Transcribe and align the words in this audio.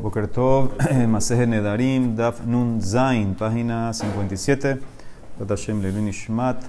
Boker 0.00 0.28
Tov, 0.28 0.72
Maseje 1.08 1.46
Nedarim, 1.46 2.16
Daf 2.16 2.40
Nun 2.46 2.80
Zain, 2.80 3.34
página 3.34 3.92
57. 3.92 4.80
Batashem 5.38 5.82
Levin 5.82 6.08
Ishmat, 6.08 6.64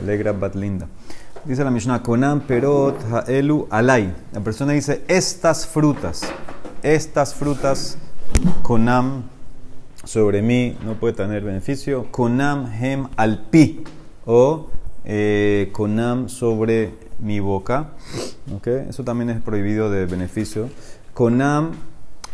Alegra 0.00 0.32
Batlinda. 0.32 0.88
Dice 1.44 1.62
la 1.62 1.70
Mishnah, 1.70 2.02
Konam 2.02 2.40
Perot 2.40 2.98
Haelu 3.04 3.68
Alay. 3.70 4.12
La 4.32 4.40
persona 4.40 4.72
dice, 4.72 5.04
estas 5.06 5.64
frutas, 5.66 6.22
estas 6.82 7.34
frutas, 7.34 7.98
Konam, 8.62 9.24
sobre 10.04 10.42
mí, 10.42 10.76
no 10.84 10.94
puede 10.94 11.14
tener 11.14 11.44
beneficio. 11.44 12.10
Konam 12.10 12.66
Hem 12.66 13.06
Alpi, 13.16 13.84
o 14.26 14.70
eh, 15.04 15.70
Konam 15.72 16.28
sobre 16.28 16.94
mi 17.20 17.38
boca. 17.38 17.90
¿Okay? 18.56 18.86
Eso 18.88 19.04
también 19.04 19.30
es 19.30 19.40
prohibido 19.40 19.88
de 19.88 20.06
beneficio. 20.06 20.68
Konam, 21.12 21.72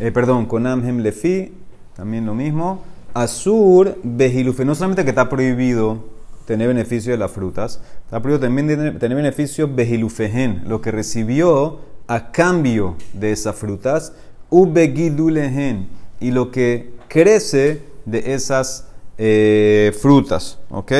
eh, 0.01 0.11
perdón, 0.11 0.47
Konam 0.47 0.85
Hem 0.85 0.99
Lefi, 0.99 1.53
también 1.95 2.27
lo 2.27 2.35
mismo. 2.35 2.83
Azur 3.13 3.99
Behilufe, 4.03 4.65
no 4.65 4.75
solamente 4.75 5.05
que 5.05 5.11
está 5.11 5.29
prohibido 5.29 5.99
tener 6.47 6.69
beneficio 6.69 7.13
de 7.13 7.19
las 7.19 7.31
frutas, 7.31 7.81
está 8.05 8.21
prohibido 8.21 8.47
también 8.47 8.67
tener, 8.99 9.15
beneficio 9.15 9.69
Behilufehen, 9.69 10.63
lo 10.67 10.81
que 10.81 10.91
recibió 10.91 11.81
a 12.09 12.33
cambio 12.33 12.97
de 13.13 13.33
esas 13.33 13.55
frutas, 13.57 14.13
Ubegidulehen, 14.49 15.89
y 16.19 16.31
lo 16.33 16.51
que 16.51 16.95
crece 17.09 17.83
de 18.05 18.35
esas 18.35 18.89
eh, 19.19 19.93
frutas, 20.01 20.59
¿ok? 20.71 20.93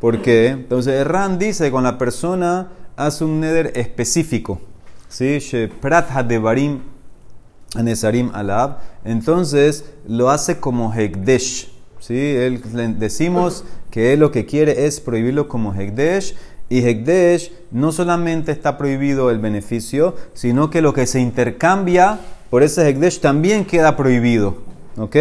Porque 0.00 0.48
entonces 0.48 1.06
Ran 1.06 1.38
dice 1.38 1.70
cuando 1.70 1.92
la 1.92 1.98
persona 1.98 2.68
hace 2.96 3.24
un 3.24 3.40
neder 3.40 3.72
específico, 3.76 4.60
¿sí? 5.08 5.38
Prat 5.80 6.10
Hadevarim 6.10 6.80
Anesarim 7.74 8.30
Alab, 8.34 8.78
entonces 9.04 9.84
lo 10.06 10.30
hace 10.30 10.58
como 10.58 10.92
Hekdesh, 10.92 11.70
¿sí? 12.00 12.16
Él, 12.16 12.62
le 12.72 12.88
decimos 12.88 13.64
que 13.90 14.12
él 14.12 14.20
lo 14.20 14.30
que 14.30 14.46
quiere 14.46 14.86
es 14.86 15.00
prohibirlo 15.00 15.48
como 15.48 15.74
Hekdesh, 15.74 16.34
y 16.70 16.86
Hekdesh 16.86 17.50
no 17.70 17.92
solamente 17.92 18.52
está 18.52 18.76
prohibido 18.76 19.30
el 19.30 19.38
beneficio, 19.38 20.16
sino 20.34 20.70
que 20.70 20.82
lo 20.82 20.92
que 20.92 21.06
se 21.06 21.20
intercambia 21.20 22.20
por 22.50 22.62
ese 22.62 22.86
Hekdesh 22.86 23.20
también 23.20 23.64
queda 23.64 23.96
prohibido. 23.96 24.68
¿Ok? 24.96 25.16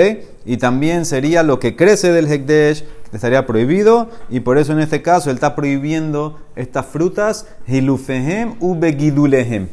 Y 0.46 0.58
también 0.58 1.06
sería 1.06 1.44
lo 1.44 1.60
que 1.60 1.76
crece 1.76 2.12
del 2.12 2.32
Hekdesh, 2.32 2.84
estaría 3.14 3.46
prohibido, 3.46 4.10
y 4.30 4.40
por 4.40 4.58
eso 4.58 4.74
en 4.74 4.80
este 4.80 5.02
caso 5.02 5.30
él 5.30 5.36
está 5.36 5.56
prohibiendo 5.56 6.40
estas 6.56 6.86
frutas, 6.88 7.46
Hilufehem 7.68 8.56
ubegidulehem. 8.60 9.68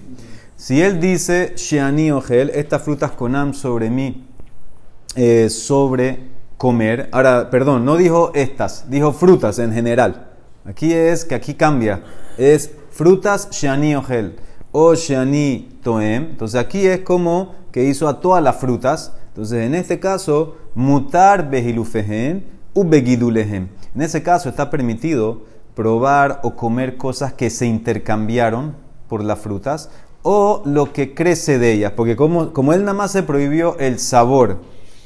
Si 0.65 0.81
él 0.81 0.99
dice, 0.99 1.53
Sheani 1.57 2.11
Ogel, 2.11 2.49
estas 2.55 2.81
frutas 2.81 3.11
conam 3.11 3.53
sobre 3.53 3.91
mí, 3.91 4.27
eh, 5.15 5.51
sobre 5.51 6.31
comer, 6.57 7.11
ahora, 7.13 7.51
perdón, 7.51 7.85
no 7.85 7.99
dijo 7.99 8.33
estas, 8.35 8.89
dijo 8.89 9.13
frutas 9.13 9.59
en 9.59 9.75
general. 9.75 10.29
Aquí 10.65 10.91
es 10.95 11.27
que 11.27 11.35
aquí 11.35 11.53
cambia, 11.53 12.03
es 12.39 12.71
frutas 12.91 13.51
Sheani 13.51 13.95
Ogel 13.95 14.37
o 14.73 14.95
Sheani 14.95 15.81
Toem. 15.83 16.31
Entonces 16.31 16.59
aquí 16.59 16.87
es 16.87 17.01
como 17.01 17.55
que 17.71 17.85
hizo 17.85 18.09
a 18.09 18.23
todas 18.23 18.43
las 18.43 18.57
frutas. 18.57 19.13
Entonces 19.29 19.67
en 19.67 19.75
este 19.75 20.01
caso, 20.01 20.57
mutar 20.75 21.51
behilufehen 21.51 22.43
u 22.73 22.89
begidulehem. 22.89 23.69
En 23.95 24.01
ese 24.01 24.23
caso 24.23 24.49
está 24.49 24.71
permitido 24.71 25.43
probar 25.75 26.41
o 26.43 26.57
comer 26.57 26.97
cosas 26.97 27.35
que 27.35 27.51
se 27.51 27.67
intercambiaron 27.67 28.83
por 29.11 29.23
las 29.23 29.39
frutas 29.41 29.91
o 30.25 30.63
lo 30.65 30.93
que 30.93 31.15
crece 31.15 31.61
de 31.61 31.73
ellas. 31.73 31.93
Porque 31.95 32.17
como, 32.17 32.53
como 32.53 32.73
él 32.73 32.81
nada 32.81 32.95
más 32.95 33.13
se 33.13 33.23
prohibió 33.23 33.79
el 33.79 34.01
sabor 34.01 34.59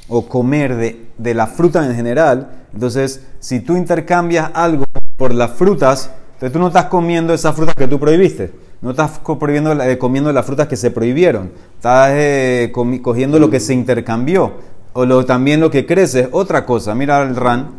o 0.07 0.27
comer 0.27 0.75
de, 0.75 1.05
de 1.19 1.33
la 1.35 1.45
fruta 1.45 1.85
en 1.85 1.93
general, 1.93 2.65
entonces 2.73 3.27
si 3.39 3.59
tú 3.59 3.77
intercambias 3.77 4.49
algo 4.55 4.85
por 5.17 5.35
las 5.35 5.51
frutas, 5.51 6.09
entonces 6.33 6.53
tú 6.53 6.59
no 6.59 6.67
estás 6.67 6.85
comiendo 6.85 7.33
esas 7.33 7.53
frutas 7.53 7.75
que 7.75 7.87
tú 7.87 7.99
prohibiste. 7.99 8.51
No 8.81 8.91
estás 8.91 9.19
prohibiendo, 9.19 9.73
eh, 9.83 9.97
comiendo 9.97 10.31
las 10.31 10.45
frutas 10.45 10.67
que 10.67 10.77
se 10.77 10.89
prohibieron. 10.89 11.51
Estás 11.75 12.11
eh, 12.13 12.71
cogiendo 12.73 13.37
lo 13.37 13.49
que 13.49 13.59
se 13.59 13.73
intercambió. 13.73 14.53
O 14.93 15.05
lo, 15.05 15.25
también 15.25 15.59
lo 15.59 15.69
que 15.69 15.85
crece. 15.85 16.29
Otra 16.31 16.65
cosa. 16.65 16.95
Mira 16.95 17.21
el 17.23 17.35
ran. 17.35 17.71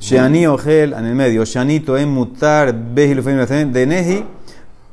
Sheani 0.00 0.48
ogel 0.48 0.94
en 0.94 1.06
el 1.06 1.14
medio. 1.14 1.44
Shani 1.44 1.78
toem 1.78 2.08
mutar 2.08 2.74
de. 2.74 4.24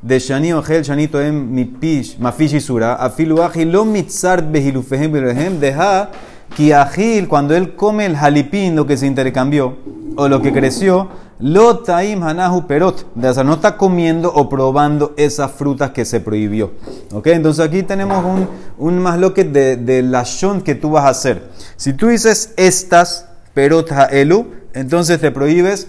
De 0.06 0.20
Shani 0.20 0.52
ogel 0.52 0.84
Shani 0.84 1.08
toem 1.08 1.34
mi 1.50 1.64
pish 1.64 2.16
mafish 2.20 2.60
sura. 2.60 2.94
Afilu 2.94 3.38
lo 3.64 3.84
mitzar 3.84 4.40
behilufehem 4.40 5.10
behilufehem. 5.10 5.58
Deja 5.58 6.10
que 6.56 6.72
agil 6.72 7.26
cuando 7.26 7.56
él 7.56 7.74
come 7.74 8.06
el 8.06 8.16
jalipín 8.16 8.76
lo 8.76 8.86
que 8.86 8.96
se 8.96 9.06
intercambió 9.08 9.76
o 10.14 10.28
lo 10.28 10.40
que 10.40 10.52
creció 10.52 11.08
lo 11.40 11.80
taim 11.80 12.22
hanahu 12.22 12.68
perot. 12.68 13.04
Sea, 13.20 13.42
no 13.42 13.54
está 13.54 13.76
comiendo 13.76 14.32
o 14.32 14.48
probando 14.48 15.12
esas 15.16 15.50
frutas 15.50 15.90
que 15.90 16.04
se 16.04 16.20
prohibió. 16.20 16.70
¿Ok? 17.12 17.26
Entonces 17.26 17.66
aquí 17.66 17.82
tenemos 17.82 18.24
un, 18.24 18.48
un 18.78 19.00
más 19.00 19.18
lo 19.18 19.34
que 19.34 19.42
de, 19.42 19.76
de 19.76 20.02
la 20.02 20.22
shon 20.22 20.60
que 20.60 20.76
tú 20.76 20.90
vas 20.90 21.04
a 21.04 21.08
hacer. 21.08 21.50
Si 21.76 21.92
tú 21.92 22.06
dices 22.06 22.54
estas 22.56 23.26
perot 23.54 23.90
ha'elu, 23.90 24.46
entonces 24.72 25.20
te 25.20 25.32
prohíbes 25.32 25.88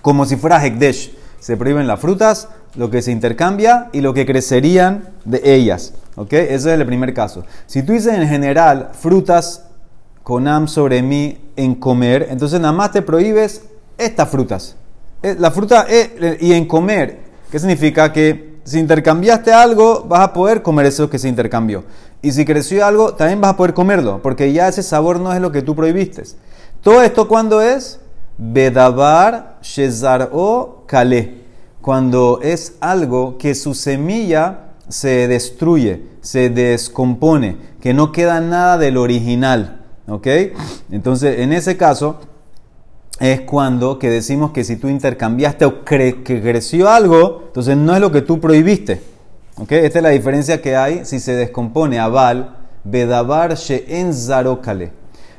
como 0.00 0.26
si 0.26 0.36
fuera 0.36 0.64
hekdesh. 0.64 1.12
Se 1.40 1.56
prohíben 1.56 1.86
las 1.86 2.00
frutas, 2.00 2.48
lo 2.76 2.90
que 2.90 3.02
se 3.02 3.12
intercambia 3.12 3.88
y 3.92 4.00
lo 4.00 4.14
que 4.14 4.26
crecerían 4.26 5.08
de 5.24 5.40
ellas. 5.44 5.94
¿Ok? 6.16 6.32
Ese 6.32 6.54
es 6.54 6.66
el 6.66 6.86
primer 6.86 7.12
caso. 7.12 7.44
Si 7.66 7.82
tú 7.82 7.92
dices 7.92 8.14
en 8.14 8.28
general 8.28 8.90
frutas 8.92 9.64
con 10.22 10.48
am 10.48 10.66
sobre 10.66 11.02
mí 11.02 11.38
en 11.56 11.74
comer, 11.74 12.28
entonces 12.30 12.60
nada 12.60 12.72
más 12.72 12.92
te 12.92 13.02
prohíbes 13.02 13.62
estas 13.98 14.28
frutas. 14.28 14.76
La 15.22 15.50
fruta 15.50 15.86
es, 15.88 16.10
y 16.40 16.52
en 16.52 16.66
comer, 16.66 17.20
¿qué 17.50 17.58
significa? 17.58 18.12
Que 18.12 18.56
si 18.64 18.78
intercambiaste 18.78 19.52
algo, 19.52 20.04
vas 20.08 20.20
a 20.20 20.32
poder 20.32 20.62
comer 20.62 20.86
eso 20.86 21.08
que 21.08 21.18
se 21.18 21.28
intercambió. 21.28 21.84
Y 22.22 22.32
si 22.32 22.44
creció 22.44 22.84
algo, 22.84 23.14
también 23.14 23.40
vas 23.40 23.52
a 23.52 23.56
poder 23.56 23.74
comerlo, 23.74 24.20
porque 24.22 24.52
ya 24.52 24.68
ese 24.68 24.82
sabor 24.82 25.20
no 25.20 25.32
es 25.32 25.40
lo 25.40 25.52
que 25.52 25.62
tú 25.62 25.76
prohibiste. 25.76 26.24
Todo 26.80 27.02
esto, 27.02 27.28
¿cuándo 27.28 27.62
es? 27.62 28.00
Bedabar 28.38 29.58
Shezar 29.62 30.30
o 30.32 30.82
Kale. 30.86 31.45
Cuando 31.86 32.40
es 32.42 32.78
algo 32.80 33.38
que 33.38 33.54
su 33.54 33.72
semilla 33.72 34.70
se 34.88 35.28
destruye, 35.28 36.02
se 36.20 36.50
descompone, 36.50 37.58
que 37.80 37.94
no 37.94 38.10
queda 38.10 38.40
nada 38.40 38.76
del 38.76 38.96
original. 38.96 39.84
¿Ok? 40.08 40.26
Entonces, 40.90 41.38
en 41.38 41.52
ese 41.52 41.76
caso, 41.76 42.18
es 43.20 43.42
cuando 43.42 44.00
que 44.00 44.10
decimos 44.10 44.50
que 44.50 44.64
si 44.64 44.74
tú 44.74 44.88
intercambiaste 44.88 45.64
o 45.64 45.84
que 45.84 46.24
creció 46.24 46.90
algo, 46.90 47.44
entonces 47.46 47.76
no 47.76 47.94
es 47.94 48.00
lo 48.00 48.10
que 48.10 48.22
tú 48.22 48.40
prohibiste. 48.40 49.00
¿Okay? 49.56 49.84
Esta 49.84 50.00
es 50.00 50.02
la 50.02 50.08
diferencia 50.08 50.60
que 50.60 50.74
hay 50.74 51.04
si 51.04 51.20
se 51.20 51.36
descompone 51.36 52.00
aval, 52.00 52.56
bedabar 52.82 53.54
she'en 53.54 54.12
zarokale. 54.12 54.90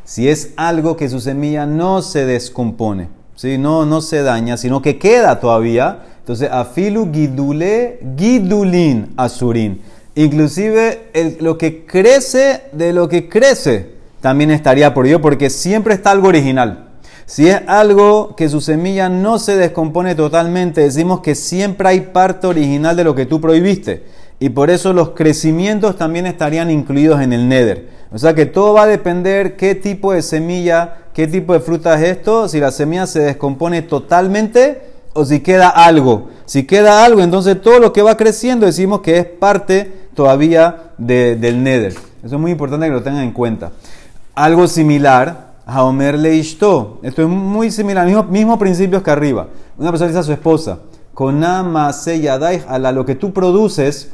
Si 0.06 0.29
es 0.29 0.53
algo 0.56 0.96
que 0.96 1.09
su 1.09 1.19
semilla 1.19 1.66
no 1.66 2.02
se 2.02 2.25
descompone, 2.25 3.16
¿sí? 3.37 3.57
no, 3.57 3.85
no 3.85 4.01
se 4.01 4.23
daña, 4.23 4.57
sino 4.57 4.81
que 4.81 4.97
queda 4.97 5.39
todavía, 5.39 5.99
entonces 6.19 6.49
afilu 6.51 7.09
gidule 7.13 7.99
gidulin 8.17 9.13
asurin. 9.15 9.81
Inclusive 10.15 11.37
lo 11.39 11.57
que 11.57 11.85
crece 11.85 12.63
de 12.73 12.91
lo 12.91 13.07
que 13.07 13.29
crece 13.29 13.91
también 14.19 14.51
estaría 14.51 14.93
por 14.93 15.07
ello, 15.07 15.21
porque 15.21 15.49
siempre 15.49 15.93
está 15.93 16.11
algo 16.11 16.27
original. 16.27 16.89
Si 17.27 17.47
es 17.47 17.61
algo 17.67 18.35
que 18.35 18.49
su 18.49 18.61
semilla 18.61 19.09
no 19.09 19.37
se 19.37 19.55
descompone 19.55 20.15
totalmente, 20.15 20.81
decimos 20.81 21.21
que 21.21 21.35
siempre 21.35 21.89
hay 21.89 22.01
parte 22.01 22.47
original 22.47 22.95
de 22.95 23.03
lo 23.03 23.13
que 23.13 23.25
tú 23.25 23.39
prohibiste. 23.39 24.05
Y 24.39 24.49
por 24.49 24.69
eso 24.69 24.93
los 24.93 25.09
crecimientos 25.09 25.97
también 25.97 26.25
estarían 26.25 26.69
incluidos 26.69 27.21
en 27.21 27.33
el 27.33 27.49
nether. 27.49 27.89
O 28.11 28.17
sea 28.17 28.35
que 28.35 28.45
todo 28.45 28.73
va 28.73 28.84
a 28.84 28.87
depender 28.87 29.57
qué 29.57 29.75
tipo 29.75 30.13
de 30.13 30.22
semilla, 30.22 30.97
qué 31.13 31.28
tipo 31.28 31.53
de 31.53 31.59
fruta 31.59 31.95
es 31.95 32.17
esto, 32.17 32.47
si 32.47 32.59
la 32.59 32.72
semilla 32.72 33.07
se 33.07 33.19
descompone 33.19 33.81
totalmente 33.81 34.81
o 35.13 35.25
si 35.25 35.39
queda 35.39 35.69
algo. 35.69 36.29
Si 36.45 36.66
queda 36.66 37.03
algo, 37.03 37.22
entonces 37.22 37.61
todo 37.61 37.79
lo 37.79 37.91
que 37.91 38.01
va 38.01 38.16
creciendo 38.16 38.66
decimos 38.66 39.01
que 39.01 39.17
es 39.17 39.25
parte 39.25 40.09
todavía 40.13 40.91
de, 40.97 41.35
del 41.35 41.63
nether. 41.63 41.93
Eso 42.23 42.35
es 42.35 42.41
muy 42.41 42.51
importante 42.51 42.85
que 42.85 42.93
lo 42.93 43.03
tengan 43.03 43.23
en 43.23 43.31
cuenta. 43.31 43.72
Algo 44.35 44.67
similar 44.67 45.47
Haomer 45.67 46.17
Leishto. 46.17 46.99
Esto 47.03 47.23
es 47.23 47.28
muy 47.28 47.72
similar, 47.72 48.05
mismos 48.05 48.29
mismo 48.29 48.57
principios 48.57 49.03
que 49.03 49.11
arriba. 49.11 49.47
Una 49.78 49.91
persona 49.91 50.07
dice 50.07 50.19
a 50.19 50.23
su 50.23 50.31
esposa, 50.31 50.79
Konama 51.13 51.91
Seyadai, 51.91 52.63
a 52.67 52.79
lo 52.79 53.05
que 53.05 53.16
tú 53.16 53.33
produces, 53.33 54.11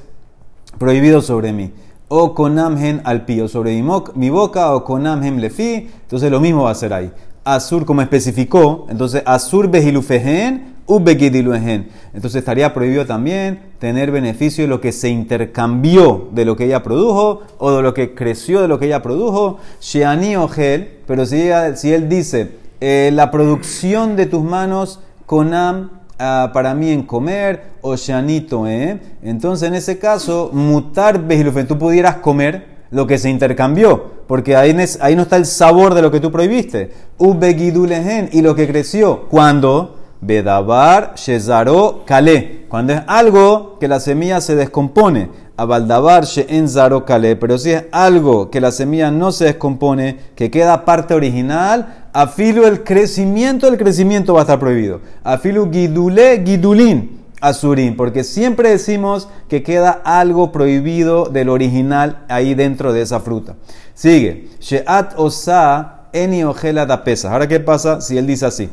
prohibido 0.77 1.21
sobre 1.21 1.53
mí. 1.53 1.71
O 2.07 2.35
Konamhen 2.35 3.01
al 3.05 3.25
pío, 3.25 3.47
sobre 3.47 3.81
mi, 4.15 4.29
boca, 4.29 4.73
o 4.75 4.83
Konamhen 4.83 5.41
lefi. 5.41 5.89
Entonces 6.01 6.29
lo 6.29 6.39
mismo 6.39 6.63
va 6.63 6.71
a 6.71 6.75
ser 6.75 6.93
ahí. 6.93 7.11
Azur, 7.43 7.85
como 7.85 8.01
especificó, 8.01 8.87
entonces 8.89 9.23
Azur 9.25 9.69
behilufehen 9.69 10.73
ubegidiluehen. 10.85 11.89
Entonces 12.13 12.39
estaría 12.39 12.73
prohibido 12.73 13.05
también 13.05 13.59
tener 13.79 14.11
beneficio 14.11 14.63
de 14.63 14.67
lo 14.67 14.81
que 14.81 14.91
se 14.91 15.09
intercambió 15.09 16.29
de 16.31 16.45
lo 16.45 16.55
que 16.55 16.65
ella 16.65 16.83
produjo 16.83 17.41
o 17.57 17.71
de 17.71 17.81
lo 17.81 17.93
que 17.93 18.13
creció 18.13 18.61
de 18.61 18.67
lo 18.67 18.79
que 18.79 18.87
ella 18.87 19.01
produjo. 19.01 19.57
Sheani 19.81 20.35
gel, 20.49 20.99
pero 21.07 21.25
si, 21.25 21.49
si 21.75 21.93
él 21.93 22.09
dice, 22.09 22.57
eh, 22.81 23.11
la 23.13 23.31
producción 23.31 24.15
de 24.15 24.25
tus 24.25 24.43
manos, 24.43 24.99
conam, 25.25 25.89
para 26.18 26.74
mí 26.74 26.92
en 26.92 27.04
comer, 27.04 27.74
o 27.81 27.95
Shanito, 27.95 28.68
¿eh? 28.68 29.00
Entonces 29.21 29.68
en 29.68 29.75
ese 29.75 30.00
caso, 30.00 30.50
mutar 30.54 31.21
begilufen, 31.21 31.68
tú 31.68 31.77
pudieras 31.77 32.18
comer 32.18 32.74
lo 32.92 33.07
que 33.07 33.18
se 33.18 33.30
intercambió, 33.30 34.24
porque 34.27 34.56
ahí, 34.56 34.74
no 34.74 34.81
está 35.24 35.36
el 35.36 35.45
sabor 35.45 35.94
de 35.94 36.01
lo 36.01 36.12
que 36.12 36.19
tú 36.19 36.31
prohibiste. 36.31 36.92
Ubegidulehen, 37.18 38.30
y 38.31 38.42
lo 38.42 38.56
que 38.56 38.68
creció, 38.68 39.27
cuando 39.30 39.98
Bedabar, 40.21 41.13
Shezaro, 41.15 42.04
Kale, 42.06 42.65
cuando 42.69 42.94
es 42.94 43.01
algo 43.07 43.77
que 43.80 43.88
la 43.88 44.00
semilla 44.00 44.39
se 44.42 44.56
descompone. 44.56 45.30
Abaldabar, 45.56 46.24
en 46.48 46.68
Zaro, 46.68 47.06
Kale, 47.06 47.36
pero 47.36 47.60
si 47.60 47.71
es 47.71 47.86
algo 47.92 48.50
que 48.50 48.60
la 48.60 48.71
semilla 48.71 49.12
no 49.12 49.31
se 49.31 49.45
descompone, 49.45 50.18
que 50.36 50.50
queda 50.50 50.83
parte 50.83 51.13
original, 51.13 52.02
afilo 52.13 52.68
el 52.68 52.83
crecimiento, 52.83 53.68
el 53.68 53.77
crecimiento 53.77 54.33
va 54.33 54.42
a 54.42 54.44
estar 54.44 54.60
prohibido. 54.60 55.01
Afilo 55.24 55.69
Gidule, 55.69 56.44
Gidulin 56.45 57.24
azurín, 57.44 57.98
porque 57.98 58.24
siempre 58.24 58.69
decimos 58.69 59.27
que 59.50 59.63
queda 59.63 60.01
algo 60.06 60.54
prohibido 60.54 61.25
del 61.25 61.50
original 61.50 62.24
ahí 62.30 62.54
dentro 62.54 62.94
de 62.94 63.01
esa 63.01 63.19
fruta. 63.19 63.56
Sigue, 63.94 64.48
Sheat 64.62 65.15
osa 65.18 66.04
eni 66.13 66.42
da 66.44 67.04
pesa. 67.04 67.33
Ahora, 67.33 67.50
¿qué 67.50 67.60
pasa 67.60 68.00
si 68.00 68.18
él 68.18 68.27
dice 68.27 68.45
así? 68.45 68.69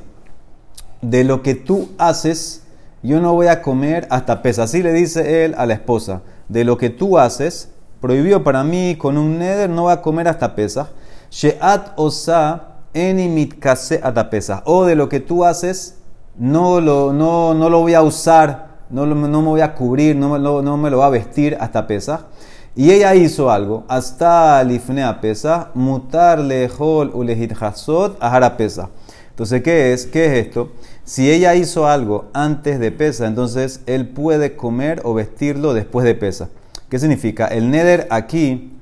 De 1.03 1.25
lo 1.25 1.43
que 1.43 1.57
tú 1.57 1.89
haces, 1.99 2.63
yo 3.03 3.21
no 3.21 3.33
voy 3.33 3.49
a 3.49 3.61
comer 3.61 4.07
hasta 4.09 4.41
pesa. 4.41 4.63
Así 4.63 4.85
le 4.85 4.93
dice 4.93 5.45
él 5.45 5.55
a 5.59 5.67
la 5.67 5.75
esposa. 5.75 6.23
De 6.49 6.65
lo 6.65 6.79
que 6.79 6.91
tú 6.91 7.19
haces, 7.19 7.71
prohibido 8.01 8.45
para 8.45 8.63
mí 8.63 8.95
con 8.97 9.19
un 9.19 9.39
neder, 9.39 9.69
no 9.69 9.83
voy 9.83 9.93
a 9.93 10.03
comer 10.03 10.29
hasta 10.29 10.55
pesa. 10.55 10.91
Sheat 11.31 11.95
osa 11.97 12.69
eni 12.95 13.29
mitkase 13.29 14.01
pesa. 14.31 14.63
O 14.65 14.85
de 14.85 14.95
lo 14.95 15.09
que 15.09 15.21
tú 15.21 15.45
haces, 15.45 15.99
no 16.39 16.81
lo, 16.81 17.13
no, 17.13 17.55
no 17.55 17.71
lo 17.71 17.81
voy 17.81 17.95
a 17.95 18.03
usar, 18.03 18.79
no, 18.91 19.07
no, 19.07 19.15
me 19.15 19.49
voy 19.49 19.61
a 19.61 19.75
cubrir, 19.75 20.17
no, 20.17 20.39
no, 20.39 20.77
me 20.77 20.91
lo 20.91 20.99
va 20.99 21.07
a 21.07 21.11
vestir 21.11 21.57
hasta 21.61 21.87
pesa. 21.87 22.27
Y 22.75 22.93
ella 22.93 23.15
hizo 23.15 23.51
algo, 23.51 23.85
hasta 23.89 24.63
lifnea 24.65 25.21
pesa, 25.21 25.71
mutar 25.75 26.39
lejol 26.39 27.11
ulehit 27.15 27.53
hasot 27.61 28.17
ahara 28.21 28.57
pesa. 28.57 28.89
Entonces, 29.31 29.63
¿qué 29.63 29.93
es? 29.93 30.07
¿Qué 30.07 30.27
es 30.27 30.47
esto? 30.47 30.73
Si 31.05 31.31
ella 31.31 31.55
hizo 31.55 31.87
algo 31.87 32.27
antes 32.33 32.79
de 32.79 32.93
pesa, 32.93 33.27
entonces 33.27 33.81
él 33.87 34.09
puede 34.09 34.55
comer 34.55 35.01
o 35.05 35.15
vestirlo 35.15 35.75
después 35.75 36.05
de 36.05 36.15
pesa. 36.15 36.49
¿Qué 36.89 36.99
significa? 36.99 37.47
El 37.47 37.71
neder 37.71 38.07
aquí, 38.11 38.79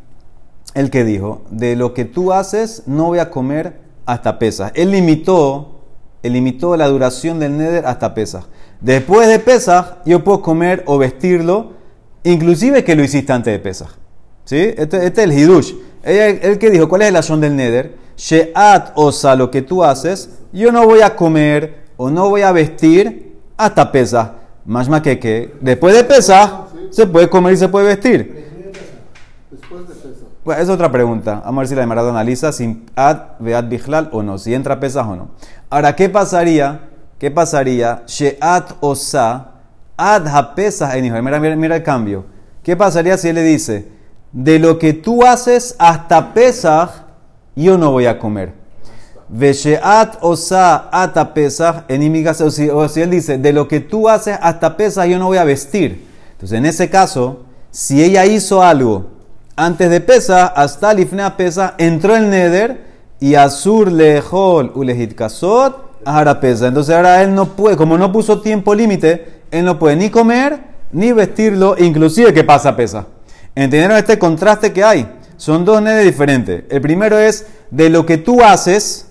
el 0.75 0.91
que 0.91 1.05
dijo, 1.05 1.43
de 1.51 1.77
lo 1.77 1.95
que 1.95 2.05
tú 2.05 2.33
haces, 2.33 2.85
no 2.87 3.05
voy 3.07 3.19
a 3.19 3.31
comer 3.31 3.88
hasta 4.09 4.39
pesa. 4.39 4.73
Él 4.75 4.91
limitó 4.91 5.79
limitó 6.31 6.77
la 6.77 6.89
duración 6.89 7.39
del 7.39 7.57
neder 7.57 7.87
hasta 7.87 8.15
Pesach. 8.15 8.45
Después 8.81 9.29
de 9.29 9.39
Pesach, 9.39 9.99
yo 10.05 10.23
puedo 10.23 10.43
comer 10.43 10.83
o 10.87 10.99
vestirlo, 10.99 11.73
inclusive 12.25 12.85
que 12.85 12.95
lo 12.95 13.05
hiciste 13.05 13.33
antes 13.33 13.53
de 13.53 13.59
Pesach. 13.59 13.91
¿Sí? 14.45 14.57
Este, 14.57 15.05
este 15.05 15.23
es 15.23 15.31
el 15.31 15.33
Hidush. 15.33 15.75
El, 16.03 16.59
que 16.59 16.71
dijo, 16.71 16.89
¿cuál 16.89 17.03
es 17.03 17.09
el 17.09 17.17
acción 17.17 17.41
del 17.41 17.57
neder? 17.57 17.97
Sheat 18.17 18.93
osa, 18.95 19.37
lo 19.37 19.51
que 19.51 19.63
tú 19.63 19.85
haces, 19.85 20.31
yo 20.53 20.73
no 20.73 20.85
voy 20.87 21.03
a 21.03 21.15
comer 21.15 21.85
o 21.97 22.11
no 22.11 22.29
voy 22.29 22.43
a 22.43 22.53
vestir 22.53 23.37
hasta 23.57 23.93
Pesach. 23.93 24.33
Más 24.65 24.89
más 24.89 25.01
que 25.01 25.19
que 25.19 25.55
después 25.61 25.95
de 25.95 26.05
Pesach 26.05 26.69
se 26.91 27.07
puede 27.07 27.29
comer 27.29 27.55
y 27.55 27.57
se 27.57 27.69
puede 27.69 27.87
vestir. 27.87 28.47
Después 29.51 29.89
de 29.89 29.95
Es 30.56 30.69
otra 30.69 30.91
pregunta. 30.91 31.43
Vamos 31.45 31.59
a 31.59 31.61
ver 31.61 31.69
si 31.69 31.75
la 31.75 31.83
de 31.83 31.87
Maradona 31.87 32.21
analiza 32.21 32.53
sin 32.53 32.87
ad 32.97 33.39
veat 33.39 33.69
bichlal 33.69 34.09
o 34.12 34.23
no, 34.23 34.39
si 34.39 34.55
entra 34.55 34.81
Pesach 34.81 35.06
o 35.06 35.17
no. 35.17 35.29
Ahora, 35.69 35.95
¿qué 35.95 36.09
pasaría? 36.09 36.89
¿Qué 37.19 37.31
pasaría? 37.31 38.03
Sheat 38.06 38.77
osa 38.81 39.49
ad 39.97 40.27
hapesah 40.27 40.97
en 40.97 41.12
Mira, 41.25 41.41
mira, 41.41 41.77
el 41.77 41.83
cambio. 41.83 42.25
¿Qué 42.62 42.77
pasaría 42.77 43.19
si 43.19 43.29
él 43.29 43.35
le 43.35 43.43
dice, 43.43 43.89
de 44.33 44.59
lo 44.59 44.79
que 44.79 44.93
tú 44.93 45.25
haces 45.25 45.75
hasta 45.79 46.33
Pesach, 46.33 46.91
yo 47.56 47.77
no 47.77 47.91
voy 47.91 48.06
a 48.06 48.19
comer? 48.19 48.55
Vesheat 49.29 50.19
osa 50.23 50.89
ata 50.91 51.35
Pesach 51.35 51.85
en 51.89 52.27
o 52.27 52.50
si, 52.50 52.71
si 52.89 53.00
él 53.03 53.11
dice, 53.11 53.37
de 53.39 53.53
lo 53.53 53.69
que 53.69 53.81
tú 53.81 54.09
haces 54.09 54.39
hasta 54.41 54.77
Pesach, 54.77 55.06
yo 55.06 55.19
no 55.19 55.27
voy 55.27 55.39
a 55.39 55.45
vestir. 55.45 56.06
Entonces, 56.33 56.56
en 56.56 56.67
ese 56.67 56.89
caso, 56.89 57.45
si 57.71 58.03
ella 58.03 58.25
hizo 58.25 58.62
algo 58.62 59.18
antes 59.59 59.91
de 59.91 60.01
Pesach, 60.01 60.53
hasta 60.55 60.95
Lifnea 60.95 61.37
Pesach, 61.37 61.75
entró 61.79 62.17
el 62.17 62.31
Neder, 62.31 62.89
y 63.21 63.35
Azur 63.35 63.91
lejol 63.91 64.71
ulehit 64.75 65.15
kasot 65.15 66.01
ahora 66.05 66.39
pesa. 66.39 66.69
Entonces 66.69 66.95
ahora 66.95 67.23
él 67.23 67.35
no 67.35 67.47
puede, 67.57 67.77
como 67.77 67.99
no 67.99 68.13
puso 68.13 68.41
tiempo 68.41 68.75
límite, 68.75 69.43
él 69.51 69.65
no 69.65 69.79
puede 69.79 69.97
ni 69.97 70.11
comer 70.11 70.61
ni 70.93 71.13
vestirlo, 71.13 71.75
inclusive 71.77 72.33
que 72.33 72.45
pasa 72.45 72.77
pesa. 72.77 73.07
¿Entendieron 73.55 73.97
este 73.97 74.19
contraste 74.19 74.73
que 74.73 74.85
hay? 74.85 75.09
Son 75.37 75.65
dos 75.65 75.83
nedes 75.83 76.05
diferentes. 76.05 76.65
El 76.71 76.81
primero 76.81 77.19
es 77.19 77.47
de 77.71 77.91
lo 77.91 78.07
que 78.07 78.17
tú 78.17 78.43
haces, 78.43 79.11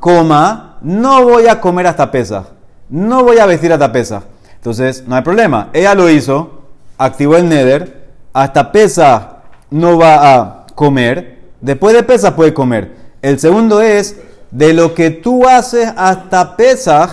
coma, 0.00 0.78
no 0.80 1.22
voy 1.24 1.46
a 1.46 1.60
comer 1.60 1.86
hasta 1.86 2.10
pesa. 2.10 2.46
No 2.88 3.22
voy 3.22 3.38
a 3.38 3.46
vestir 3.46 3.72
hasta 3.72 3.92
pesa. 3.92 4.24
Entonces, 4.54 5.04
no 5.06 5.14
hay 5.14 5.22
problema. 5.22 5.68
Ella 5.72 5.94
lo 5.94 6.10
hizo, 6.10 6.62
activó 6.98 7.36
el 7.36 7.48
nether, 7.48 8.08
hasta 8.32 8.72
pesa 8.72 9.31
no 9.72 9.98
va 9.98 10.34
a 10.34 10.66
comer, 10.74 11.38
después 11.60 11.94
de 11.94 12.02
pesa 12.02 12.36
puede 12.36 12.54
comer. 12.54 12.92
El 13.22 13.38
segundo 13.38 13.80
es, 13.80 14.16
de 14.50 14.74
lo 14.74 14.94
que 14.94 15.10
tú 15.10 15.48
haces 15.48 15.92
hasta 15.96 16.56
Pesach, 16.56 17.10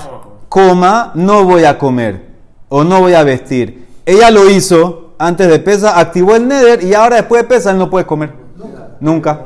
coma, 0.49 1.11
no 1.15 1.45
voy 1.45 1.63
a 1.63 1.77
comer 1.77 2.21
o 2.67 2.83
no 2.83 2.99
voy 2.99 3.13
a 3.13 3.23
vestir. 3.23 3.87
Ella 4.05 4.29
lo 4.29 4.49
hizo 4.49 5.13
antes 5.17 5.47
de 5.47 5.59
Pesach, 5.59 5.93
activó 5.95 6.35
el 6.35 6.47
Neder 6.47 6.83
y 6.83 6.93
ahora 6.93 7.17
después 7.17 7.41
de 7.41 7.47
Pesach 7.47 7.75
no 7.75 7.89
puede 7.89 8.05
comer. 8.05 8.33
Nunca. 8.99 9.45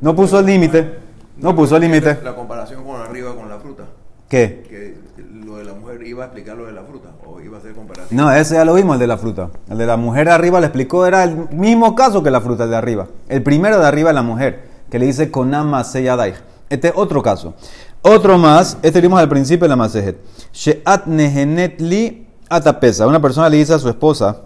No 0.00 0.14
puso 0.14 0.38
el 0.38 0.46
límite. 0.46 0.98
No 1.38 1.54
puso 1.54 1.76
el 1.76 1.82
límite. 1.82 2.18
La 2.22 2.34
comparación 2.34 2.84
con 2.84 3.00
arriba 3.00 3.34
con 3.34 3.48
la 3.48 3.58
fruta. 3.58 3.84
¿Qué? 4.28 4.64
Que 4.68 4.96
lo 5.44 5.56
de 5.56 5.64
la 5.64 5.72
mujer 5.72 6.06
iba 6.06 6.24
a 6.24 6.26
explicar 6.26 6.56
lo 6.56 6.66
de 6.66 6.72
la 6.72 6.82
fruta 6.82 7.08
o 7.26 7.40
iba 7.40 7.56
a 7.56 7.60
hacer 7.60 7.72
comparación. 7.72 8.01
No, 8.12 8.30
ese 8.30 8.54
ya 8.54 8.64
lo 8.64 8.74
vimos, 8.74 8.94
el 8.94 9.00
de 9.00 9.06
la 9.06 9.16
fruta. 9.16 9.48
El 9.70 9.78
de 9.78 9.86
la 9.86 9.96
mujer 9.96 10.28
arriba 10.28 10.60
le 10.60 10.66
explicó, 10.66 11.06
era 11.06 11.24
el 11.24 11.48
mismo 11.50 11.94
caso 11.94 12.22
que 12.22 12.30
la 12.30 12.40
fruta, 12.40 12.66
de 12.66 12.76
arriba. 12.76 13.08
El 13.28 13.42
primero 13.42 13.78
de 13.78 13.86
arriba 13.86 14.10
es 14.10 14.14
la 14.14 14.22
mujer 14.22 14.64
que 14.90 14.98
le 14.98 15.06
dice 15.06 15.30
Konama. 15.30 15.80
Este 15.80 16.88
es 16.88 16.92
otro 16.94 17.22
caso. 17.22 17.54
Otro 18.02 18.36
más, 18.36 18.76
este 18.82 19.00
vimos 19.00 19.18
al 19.18 19.28
principio 19.28 19.64
de 19.64 19.68
la 19.70 19.76
Masejet. 19.76 20.18
Sheat 20.52 21.06
Nehenet 21.06 21.80
Li 21.80 22.26
Atapesa. 22.48 23.06
Una 23.06 23.20
persona 23.20 23.48
le 23.48 23.56
dice 23.56 23.72
a 23.72 23.78
su 23.78 23.88
esposa, 23.88 24.42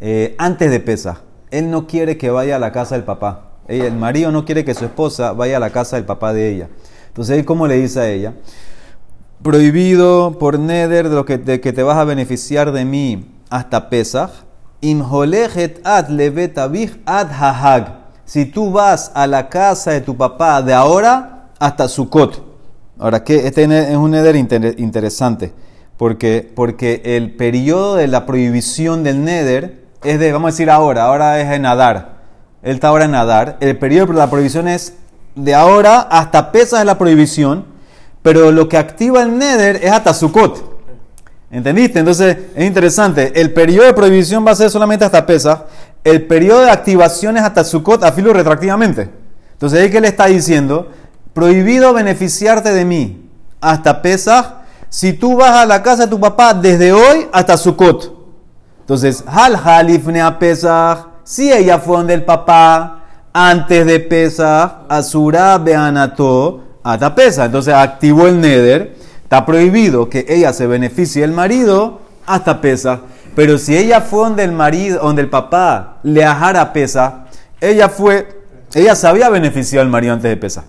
eh, 0.00 0.34
antes 0.36 0.70
de 0.70 0.80
pesa, 0.80 1.20
él 1.50 1.70
no 1.70 1.86
quiere 1.86 2.18
que 2.18 2.30
vaya 2.30 2.56
a 2.56 2.58
la 2.58 2.72
casa 2.72 2.96
del 2.96 3.04
papá. 3.04 3.52
el 3.68 3.96
marido 3.96 4.30
no 4.30 4.44
quiere 4.44 4.64
que 4.64 4.74
su 4.74 4.84
esposa 4.84 5.32
vaya 5.32 5.56
a 5.56 5.60
la 5.60 5.70
casa 5.70 5.96
del 5.96 6.04
papá 6.04 6.32
de 6.32 6.50
ella. 6.50 6.68
Entonces, 7.08 7.44
¿cómo 7.44 7.66
le 7.66 7.76
dice 7.76 8.00
a 8.00 8.08
ella? 8.08 8.34
Prohibido 9.46 10.40
por 10.40 10.58
Neder 10.58 11.08
de, 11.08 11.14
lo 11.14 11.24
que, 11.24 11.38
de 11.38 11.60
que 11.60 11.72
te 11.72 11.84
vas 11.84 11.98
a 11.98 12.02
beneficiar 12.02 12.72
de 12.72 12.84
mí 12.84 13.30
hasta 13.48 13.88
Pesach. 13.88 14.32
Imholejet 14.80 15.80
ad 15.84 16.08
levetabich 16.08 17.00
ad 17.06 17.28
hahag 17.30 17.94
si 18.24 18.46
tú 18.46 18.72
vas 18.72 19.12
a 19.14 19.28
la 19.28 19.48
casa 19.48 19.92
de 19.92 20.00
tu 20.00 20.16
papá 20.16 20.62
de 20.62 20.74
ahora 20.74 21.50
hasta 21.60 21.86
Sukkot. 21.86 22.42
Ahora, 22.98 23.22
que 23.22 23.46
este 23.46 23.62
es 23.62 23.96
un 23.96 24.10
neder 24.10 24.34
interesante, 24.34 25.52
porque, 25.96 26.52
porque 26.56 27.02
el 27.04 27.36
periodo 27.36 27.94
de 27.94 28.08
la 28.08 28.26
prohibición 28.26 29.04
del 29.04 29.22
neder 29.22 29.84
es 30.02 30.18
de, 30.18 30.32
vamos 30.32 30.48
a 30.48 30.50
decir 30.54 30.70
ahora, 30.70 31.04
ahora 31.04 31.40
es 31.40 31.52
en 31.52 31.62
nadar. 31.62 32.16
Él 32.64 32.74
está 32.74 32.88
ahora 32.88 33.04
en 33.04 33.12
nadar. 33.12 33.58
El 33.60 33.78
periodo 33.78 34.06
de 34.06 34.18
la 34.18 34.28
prohibición 34.28 34.66
es 34.66 34.94
de 35.36 35.54
ahora 35.54 36.00
hasta 36.00 36.50
pesa 36.50 36.80
de 36.80 36.84
la 36.84 36.98
prohibición, 36.98 37.75
pero 38.26 38.50
lo 38.50 38.68
que 38.68 38.76
activa 38.76 39.22
el 39.22 39.38
neder 39.38 39.76
es 39.76 39.92
hasta 39.92 40.12
Sukkot. 40.12 40.80
¿Entendiste? 41.48 42.00
Entonces 42.00 42.36
es 42.56 42.66
interesante. 42.66 43.40
El 43.40 43.52
periodo 43.52 43.86
de 43.86 43.94
prohibición 43.94 44.44
va 44.44 44.50
a 44.50 44.56
ser 44.56 44.68
solamente 44.68 45.04
hasta 45.04 45.24
pesa 45.24 45.66
el 46.02 46.26
periodo 46.26 46.62
de 46.62 46.70
activación 46.72 47.36
es 47.36 47.44
hasta 47.44 47.62
Sukkot, 47.62 48.02
afilo 48.02 48.32
retroactivamente. 48.32 49.08
Entonces, 49.52 49.80
ahí 49.80 49.90
que 49.92 50.00
le 50.00 50.08
está 50.08 50.26
diciendo, 50.26 50.90
prohibido 51.34 51.94
beneficiarte 51.94 52.72
de 52.72 52.84
mí 52.84 53.30
hasta 53.60 54.02
Pesach 54.02 54.44
si 54.88 55.12
tú 55.12 55.36
vas 55.36 55.52
a 55.52 55.64
la 55.64 55.84
casa 55.84 56.06
de 56.06 56.10
tu 56.10 56.18
papá 56.18 56.52
desde 56.52 56.92
hoy 56.92 57.28
hasta 57.32 57.56
Sukkot. 57.56 58.12
Entonces, 58.80 59.22
Hal 59.24 59.56
Halifne 59.64 60.20
a 60.20 60.36
Pesach, 60.36 61.06
si 61.22 61.52
ella 61.52 61.78
fue 61.78 61.98
donde 61.98 62.14
el 62.14 62.24
papá 62.24 63.04
antes 63.32 63.86
de 63.86 64.00
Pesach, 64.00 64.72
Asura 64.88 65.58
Beanato 65.58 66.65
hasta 66.92 67.14
Pesach. 67.14 67.46
Entonces, 67.46 67.74
activó 67.74 68.28
el 68.28 68.40
Neder. 68.40 68.96
Está 69.24 69.44
prohibido 69.44 70.08
que 70.08 70.24
ella 70.28 70.52
se 70.52 70.68
beneficie 70.68 71.22
del 71.22 71.32
marido 71.32 72.00
hasta 72.26 72.60
pesa. 72.60 73.00
Pero 73.34 73.58
si 73.58 73.76
ella 73.76 74.00
fue 74.00 74.20
donde 74.20 74.44
el 74.44 74.52
marido, 74.52 75.02
donde 75.02 75.22
el 75.22 75.28
papá 75.28 75.98
le 76.04 76.24
ajara 76.24 76.72
pesa, 76.72 77.26
ella 77.60 77.88
fue, 77.88 78.42
ella 78.72 78.94
sabía 78.94 79.28
beneficiar 79.28 79.82
al 79.82 79.88
marido 79.88 80.12
antes 80.12 80.30
de 80.30 80.36
pesa. 80.36 80.64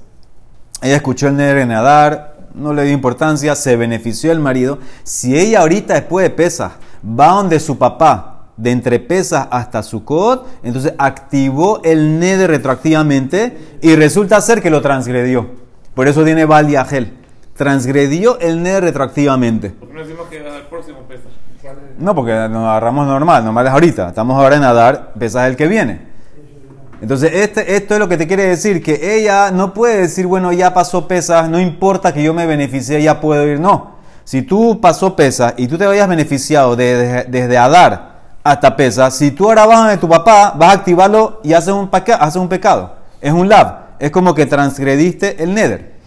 Ella 0.81 0.95
escuchó 0.95 1.27
el 1.27 1.37
neder 1.37 1.67
nadar, 1.67 2.35
no 2.55 2.73
le 2.73 2.83
dio 2.83 2.93
importancia, 2.93 3.55
se 3.55 3.75
benefició 3.75 4.31
el 4.31 4.39
marido. 4.39 4.79
Si 5.03 5.37
ella 5.37 5.59
ahorita 5.61 5.93
después 5.93 6.23
de 6.23 6.31
pesa 6.31 6.77
va 7.07 7.27
donde 7.27 7.59
su 7.59 7.77
papá, 7.77 8.49
de 8.57 8.71
entre 8.71 8.99
pesas 8.99 9.47
hasta 9.51 9.83
Sukkot, 9.83 10.47
entonces 10.63 10.93
activó 10.97 11.79
el 11.83 12.19
neder 12.19 12.49
retroactivamente 12.49 13.77
y 13.83 13.95
resulta 13.95 14.41
ser 14.41 14.63
que 14.63 14.71
lo 14.71 14.81
transgredió. 14.81 15.66
Por 15.97 16.07
eso 16.07 16.23
tiene 16.23 16.45
Val 16.45 16.67
Transgredió 17.55 18.39
el 18.39 18.61
neder 18.61 18.83
retroactivamente. 18.83 19.71
¿Por 19.71 19.87
qué 19.87 19.93
no 19.95 19.99
decimos 20.01 20.27
que 20.27 20.37
al 20.37 20.67
próximo? 20.67 20.99
No, 21.97 22.13
porque 22.13 22.33
nos 22.33 22.67
agarramos 22.69 23.07
normal, 23.07 23.43
normal 23.43 23.65
es 23.65 23.73
ahorita. 23.73 24.09
Estamos 24.09 24.37
ahora 24.37 24.57
en 24.57 24.61
nadar, 24.61 25.13
pesas 25.17 25.49
el 25.49 25.55
que 25.55 25.67
viene. 25.67 26.01
Entonces, 27.01 27.31
este, 27.33 27.75
esto 27.75 27.95
es 27.95 27.99
lo 27.99 28.07
que 28.07 28.15
te 28.15 28.27
quiere 28.27 28.43
decir, 28.43 28.83
que 28.83 29.17
ella 29.17 29.49
no 29.49 29.73
puede 29.73 30.01
decir, 30.01 30.27
bueno, 30.27 30.53
ya 30.53 30.71
pasó 30.71 31.07
pesas, 31.07 31.49
no 31.49 31.59
importa 31.59 32.13
que 32.13 32.21
yo 32.21 32.31
me 32.31 32.45
beneficie, 32.45 33.01
ya 33.01 33.19
puedo 33.19 33.47
ir. 33.47 33.59
No. 33.59 33.95
Si 34.23 34.43
tú 34.43 34.79
pasó 34.79 35.15
pesas 35.15 35.55
y 35.57 35.67
tú 35.67 35.79
te 35.79 35.85
hayas 35.85 36.07
beneficiado 36.07 36.75
desde 36.75 37.57
Adar 37.57 38.19
hasta 38.43 38.75
pesas, 38.75 39.15
si 39.15 39.31
tú 39.31 39.47
ahora 39.47 39.65
vas 39.65 39.89
de 39.89 39.97
tu 39.97 40.07
papá, 40.07 40.53
vas 40.55 40.69
a 40.69 40.73
activarlo 40.73 41.41
y 41.43 41.53
haces 41.53 41.73
un, 41.73 41.89
haces 41.91 42.35
un 42.35 42.49
pecado. 42.49 42.97
Es 43.19 43.33
un 43.33 43.49
lab. 43.49 43.86
Es 43.99 44.11
como 44.11 44.35
que 44.35 44.45
transgrediste 44.45 45.43
el 45.43 45.53
neder. 45.53 45.97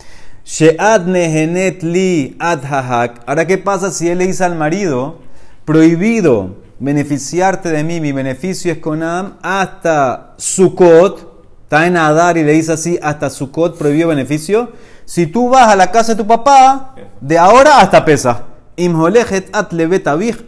She'ad 0.45 1.07
nehenet 1.07 1.83
li 1.83 2.37
adhahak. 2.39 3.23
Ahora, 3.27 3.47
¿qué 3.47 3.59
pasa 3.59 3.91
si 3.91 4.09
él 4.09 4.19
le 4.19 4.27
dice 4.27 4.45
al 4.45 4.57
marido, 4.57 5.19
prohibido 5.65 6.57
beneficiarte 6.81 7.71
de 7.71 7.85
mí, 7.85 8.01
mi 8.01 8.11
beneficio 8.11 8.73
es 8.73 8.79
con 8.79 9.03
Am 9.03 9.35
hasta 9.43 10.35
Sukkot, 10.39 11.45
está 11.63 11.87
en 11.87 11.97
Adar 11.97 12.37
y 12.39 12.43
le 12.43 12.53
dice 12.53 12.73
así, 12.73 12.99
hasta 13.03 13.31
Sukkot 13.31 13.79
prohibido 13.79 14.09
beneficio. 14.09 14.73
Si 15.05 15.27
tú 15.27 15.51
vas 15.51 15.69
a 15.69 15.77
la 15.77 15.91
casa 15.91 16.15
de 16.15 16.23
tu 16.23 16.27
papá, 16.27 16.95
de 17.21 17.39
ahora 17.39 17.81
hasta 17.81 18.05
Pesach. 18.05 18.39
Imholejet 18.77 19.55
at 19.55 19.71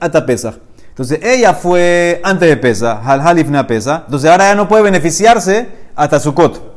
hasta 0.00 0.26
Pesach. 0.26 0.54
Entonces 0.88 1.20
ella 1.22 1.54
fue 1.54 2.20
antes 2.24 2.48
de 2.48 2.56
Pesach, 2.56 2.98
al 3.04 3.20
halifna 3.20 3.66
Pesach. 3.66 4.02
Entonces 4.06 4.30
ahora 4.30 4.48
ya 4.48 4.54
no 4.54 4.68
puede 4.68 4.84
beneficiarse 4.84 5.68
hasta 5.94 6.18
Sukkot. 6.18 6.71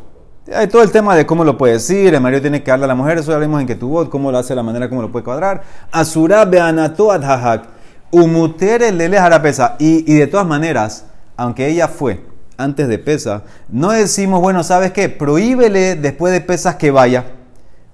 Hay 0.53 0.67
todo 0.67 0.83
el 0.83 0.91
tema 0.91 1.15
de 1.15 1.25
cómo 1.25 1.43
lo 1.43 1.57
puede 1.57 1.73
decir, 1.73 2.13
el 2.13 2.21
marido 2.21 2.39
tiene 2.39 2.61
que 2.61 2.69
darle 2.69 2.85
a 2.85 2.87
la 2.87 2.93
mujer, 2.93 3.17
eso 3.17 3.31
ya 3.31 3.39
vimos 3.39 3.59
en 3.61 3.65
que 3.65 3.73
tu 3.73 3.89
voz, 3.89 4.09
cómo 4.09 4.31
lo 4.31 4.37
hace, 4.37 4.53
la 4.53 4.61
manera 4.61 4.87
cómo 4.89 5.01
lo 5.01 5.11
puede 5.11 5.25
cuadrar. 5.25 5.63
Asura 5.91 6.45
beanato 6.45 7.11
adhahak. 7.11 7.63
Umutere 8.11 8.91
lele 8.91 9.19
pesa. 9.41 9.75
Y, 9.79 10.11
y 10.11 10.17
de 10.17 10.27
todas 10.27 10.45
maneras, 10.45 11.05
aunque 11.35 11.67
ella 11.67 11.87
fue 11.87 12.23
antes 12.57 12.87
de 12.87 12.99
pesa, 12.99 13.41
no 13.69 13.89
decimos, 13.89 14.39
bueno, 14.39 14.63
¿sabes 14.63 14.91
qué? 14.91 15.09
Prohíbele 15.09 15.95
después 15.95 16.31
de 16.31 16.41
pesas 16.41 16.75
que 16.75 16.91
vaya. 16.91 17.25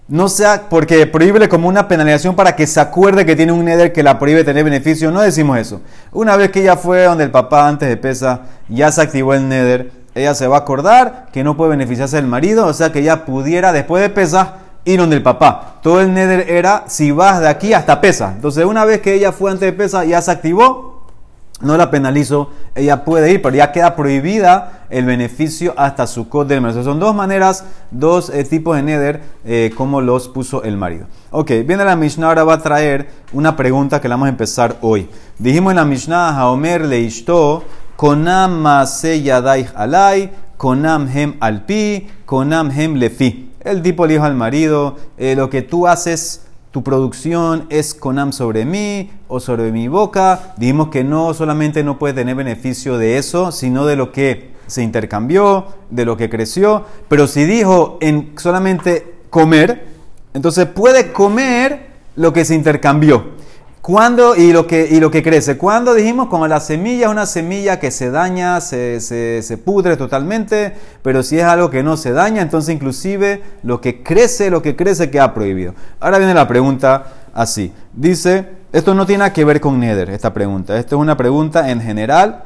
No 0.09 0.27
sea, 0.27 0.67
porque 0.69 1.07
prohíbele 1.07 1.47
como 1.47 1.69
una 1.69 1.87
penalización 1.87 2.35
para 2.35 2.53
que 2.53 2.67
se 2.67 2.81
acuerde 2.81 3.25
que 3.25 3.37
tiene 3.37 3.53
un 3.53 3.63
neder 3.63 3.93
que 3.93 4.03
la 4.03 4.19
prohíbe 4.19 4.43
tener 4.43 4.65
beneficio. 4.65 5.09
No 5.09 5.21
decimos 5.21 5.57
eso. 5.57 5.81
Una 6.11 6.35
vez 6.35 6.51
que 6.51 6.59
ella 6.59 6.75
fue 6.75 7.05
donde 7.05 7.23
el 7.23 7.31
papá 7.31 7.69
antes 7.69 7.87
de 7.87 7.95
pesa, 7.95 8.41
ya 8.67 8.91
se 8.91 9.01
activó 9.01 9.33
el 9.33 9.47
neder, 9.47 10.00
ella 10.15 10.33
se 10.33 10.47
va 10.47 10.57
a 10.57 10.59
acordar 10.59 11.27
que 11.31 11.43
no 11.43 11.55
puede 11.55 11.71
beneficiarse 11.71 12.17
del 12.17 12.27
marido, 12.27 12.65
o 12.65 12.73
sea 12.73 12.91
que 12.91 12.99
ella 12.99 13.25
pudiera 13.25 13.71
después 13.71 14.01
de 14.01 14.09
pesa 14.09 14.55
ir 14.85 14.99
donde 14.99 15.15
el 15.15 15.23
papá. 15.23 15.79
Todo 15.81 16.01
el 16.01 16.13
neder 16.13 16.49
era 16.49 16.83
si 16.87 17.11
vas 17.11 17.39
de 17.39 17.47
aquí 17.47 17.73
hasta 17.73 18.01
pesa. 18.01 18.33
Entonces, 18.35 18.65
una 18.65 18.85
vez 18.85 19.01
que 19.01 19.13
ella 19.13 19.31
fue 19.31 19.51
antes 19.51 19.67
de 19.67 19.73
pesa, 19.73 20.03
ya 20.05 20.21
se 20.21 20.31
activó, 20.31 21.01
no 21.61 21.77
la 21.77 21.91
penalizo, 21.91 22.49
ella 22.73 23.05
puede 23.05 23.31
ir, 23.31 23.41
pero 23.41 23.55
ya 23.55 23.71
queda 23.71 23.95
prohibida 23.95 24.85
el 24.89 25.05
beneficio 25.05 25.73
hasta 25.77 26.07
su 26.07 26.27
del 26.45 26.61
marido. 26.61 26.83
Son 26.83 26.99
dos 26.99 27.13
maneras, 27.13 27.65
dos 27.91 28.29
eh, 28.29 28.43
tipos 28.43 28.75
de 28.75 28.83
neder, 28.83 29.21
eh, 29.45 29.71
como 29.77 30.01
los 30.01 30.27
puso 30.27 30.63
el 30.63 30.77
marido. 30.77 31.05
Ok, 31.29 31.51
viene 31.65 31.85
la 31.85 31.95
Mishnah, 31.95 32.27
ahora 32.27 32.43
va 32.43 32.55
a 32.55 32.61
traer 32.61 33.09
una 33.31 33.55
pregunta 33.55 34.01
que 34.01 34.09
la 34.09 34.15
vamos 34.15 34.25
a 34.27 34.29
empezar 34.29 34.77
hoy. 34.81 35.07
Dijimos 35.37 35.71
en 35.71 35.77
la 35.77 35.85
Mishnah, 35.85 36.37
Haomer 36.37 36.85
le 36.85 36.99
konam 38.01 38.65
se 38.87 39.21
yadaich 39.21 39.69
alay, 39.75 40.31
konam 40.57 41.07
hem 41.07 41.35
alpi, 41.39 42.07
konam 42.25 42.71
hem 42.71 42.95
lefi. 42.95 43.51
El 43.59 43.83
tipo 43.83 44.07
dijo 44.07 44.23
al 44.23 44.33
marido, 44.33 44.95
eh, 45.19 45.35
lo 45.35 45.51
que 45.51 45.61
tú 45.61 45.85
haces, 45.85 46.47
tu 46.71 46.83
producción 46.83 47.67
es 47.69 47.93
conam 47.93 48.31
sobre 48.31 48.65
mí 48.65 49.11
o 49.27 49.39
sobre 49.39 49.71
mi 49.71 49.87
boca. 49.87 50.55
Dijimos 50.57 50.87
que 50.87 51.03
no 51.03 51.35
solamente 51.35 51.83
no 51.83 51.99
puede 51.99 52.15
tener 52.15 52.33
beneficio 52.33 52.97
de 52.97 53.19
eso, 53.19 53.51
sino 53.51 53.85
de 53.85 53.95
lo 53.95 54.11
que 54.11 54.49
se 54.65 54.81
intercambió, 54.81 55.67
de 55.91 56.03
lo 56.03 56.17
que 56.17 56.27
creció. 56.27 56.85
Pero 57.07 57.27
si 57.27 57.43
dijo 57.43 57.99
en 58.01 58.33
solamente 58.35 59.13
comer, 59.29 59.85
entonces 60.33 60.65
puede 60.65 61.11
comer 61.11 61.91
lo 62.15 62.33
que 62.33 62.45
se 62.45 62.55
intercambió. 62.55 63.25
¿Cuándo 63.81 64.35
y 64.35 64.53
lo, 64.53 64.67
que, 64.67 64.87
y 64.91 64.99
lo 64.99 65.09
que 65.09 65.23
crece? 65.23 65.57
¿Cuándo 65.57 65.95
dijimos? 65.95 66.27
Como 66.27 66.47
la 66.47 66.59
semilla 66.59 67.07
es 67.07 67.11
una 67.11 67.25
semilla 67.25 67.79
que 67.79 67.89
se 67.89 68.11
daña, 68.11 68.61
se, 68.61 69.01
se, 69.01 69.57
pudre 69.57 69.97
totalmente, 69.97 70.75
pero 71.01 71.23
si 71.23 71.39
es 71.39 71.45
algo 71.45 71.71
que 71.71 71.81
no 71.81 71.97
se 71.97 72.11
daña, 72.11 72.43
entonces 72.43 72.75
inclusive 72.75 73.41
lo 73.63 73.81
que 73.81 74.03
crece, 74.03 74.51
lo 74.51 74.61
que 74.61 74.75
crece 74.75 75.09
queda 75.09 75.33
prohibido. 75.33 75.73
Ahora 75.99 76.19
viene 76.19 76.35
la 76.35 76.47
pregunta 76.47 77.05
así. 77.33 77.73
Dice, 77.91 78.49
esto 78.71 78.93
no 78.93 79.07
tiene 79.07 79.33
que 79.33 79.43
ver 79.45 79.59
con 79.59 79.79
Neder, 79.79 80.11
esta 80.11 80.31
pregunta. 80.31 80.77
Esto 80.77 80.97
es 80.97 81.01
una 81.01 81.17
pregunta 81.17 81.71
en 81.71 81.81
general 81.81 82.43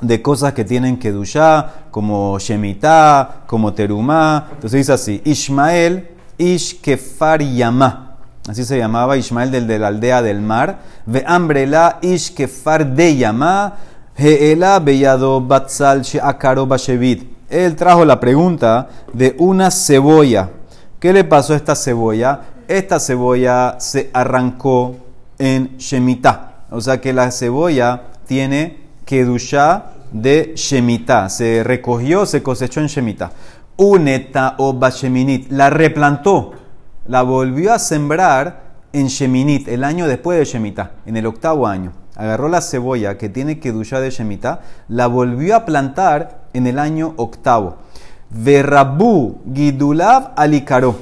de 0.00 0.20
cosas 0.20 0.52
que 0.52 0.64
tienen 0.64 0.98
que 0.98 1.12
dushá, 1.12 1.84
como 1.92 2.36
Shemitah, 2.40 3.44
como 3.46 3.72
Terumá. 3.72 4.48
Entonces 4.54 4.78
dice 4.78 4.92
así, 4.94 5.22
Ishmael, 5.24 6.08
Ish 6.38 6.80
Kefar 6.80 7.40
Yamah 7.40 8.09
así 8.50 8.64
se 8.64 8.78
llamaba 8.78 9.16
Ismael 9.16 9.52
del 9.52 9.68
de 9.68 9.78
la 9.78 9.86
aldea 9.86 10.22
del 10.22 10.40
mar, 10.40 10.80
ve 11.06 11.22
ambrela 11.24 12.00
ish 12.02 12.34
kefar 12.34 12.84
de 12.84 13.16
yama, 13.16 13.74
heela 14.16 14.80
beyado 14.80 15.40
batzal 15.40 16.02
she'akaro 16.02 16.66
bashevit. 16.66 17.30
Él 17.48 17.76
trajo 17.76 18.04
la 18.04 18.18
pregunta 18.18 18.88
de 19.12 19.36
una 19.38 19.70
cebolla. 19.70 20.50
¿Qué 20.98 21.12
le 21.12 21.22
pasó 21.22 21.52
a 21.52 21.56
esta 21.56 21.76
cebolla? 21.76 22.40
Esta 22.66 22.98
cebolla 22.98 23.76
se 23.78 24.10
arrancó 24.12 24.96
en 25.38 25.76
Shemitah. 25.78 26.64
O 26.70 26.80
sea 26.80 27.00
que 27.00 27.12
la 27.12 27.30
cebolla 27.30 28.02
tiene 28.26 28.80
kedusha 29.04 29.92
de 30.10 30.54
Shemitah. 30.56 31.28
Se 31.28 31.62
recogió, 31.62 32.26
se 32.26 32.42
cosechó 32.42 32.80
en 32.80 32.88
Shemitah. 32.88 33.30
Uneta 33.76 34.56
o 34.58 34.72
basheminit. 34.72 35.52
La 35.52 35.70
replantó 35.70 36.52
la 37.10 37.22
volvió 37.22 37.72
a 37.72 37.80
sembrar 37.80 38.70
en 38.92 39.08
Sheminit, 39.08 39.66
el 39.66 39.82
año 39.82 40.06
después 40.06 40.38
de 40.38 40.44
Shemitah, 40.44 40.92
en 41.06 41.16
el 41.16 41.26
octavo 41.26 41.66
año. 41.66 41.92
Agarró 42.14 42.48
la 42.48 42.60
cebolla 42.60 43.18
que 43.18 43.28
tiene 43.28 43.58
que 43.58 43.72
duchar 43.72 44.00
de 44.00 44.10
Shemitah, 44.10 44.60
la 44.86 45.08
volvió 45.08 45.56
a 45.56 45.64
plantar 45.64 46.42
en 46.52 46.68
el 46.68 46.78
año 46.78 47.14
octavo. 47.16 47.78
Verrabu 48.30 49.40
Gidulav 49.52 50.34
Alicaró. 50.36 50.96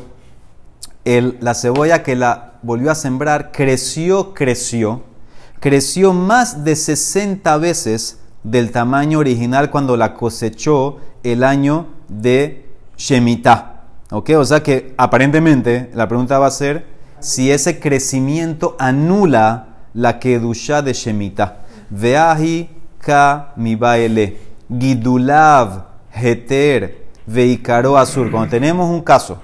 la 1.05 1.53
cebolla 1.53 2.03
que 2.03 2.17
la 2.17 2.55
volvió 2.63 2.91
a 2.91 2.95
sembrar 2.95 3.53
creció, 3.53 4.33
creció, 4.33 5.03
creció 5.61 6.15
más 6.15 6.65
de 6.65 6.75
60 6.75 7.55
veces 7.59 8.21
del 8.45 8.73
tamaño 8.73 9.19
original 9.19 9.71
cuando 9.71 9.99
la 9.99 10.15
cosechó 10.15 10.97
el 11.23 11.45
año 11.45 11.89
de 12.09 12.67
Shemitah. 12.97 13.68
¿Ok? 14.11 14.31
O 14.37 14.45
sea 14.45 14.63
que 14.63 14.95
aparentemente 14.97 15.91
la 15.95 16.09
pregunta 16.09 16.39
va 16.39 16.47
a 16.47 16.51
ser 16.51 16.87
si 17.21 17.51
ese 17.51 17.79
crecimiento 17.79 18.77
anula 18.79 19.77
la 19.93 20.19
kedusha 20.19 20.83
de 20.83 20.93
Shemitah. 20.93 21.59
Veahi 21.91 22.71
ka 22.99 23.53
mi 23.57 23.75
baile. 23.77 24.37
Gidulav 24.71 25.87
heter 26.13 27.07
veikaro 27.27 27.99
azur. 27.99 28.31
Cuando 28.31 28.51
tenemos 28.51 28.89
un 28.91 29.03
caso 29.03 29.39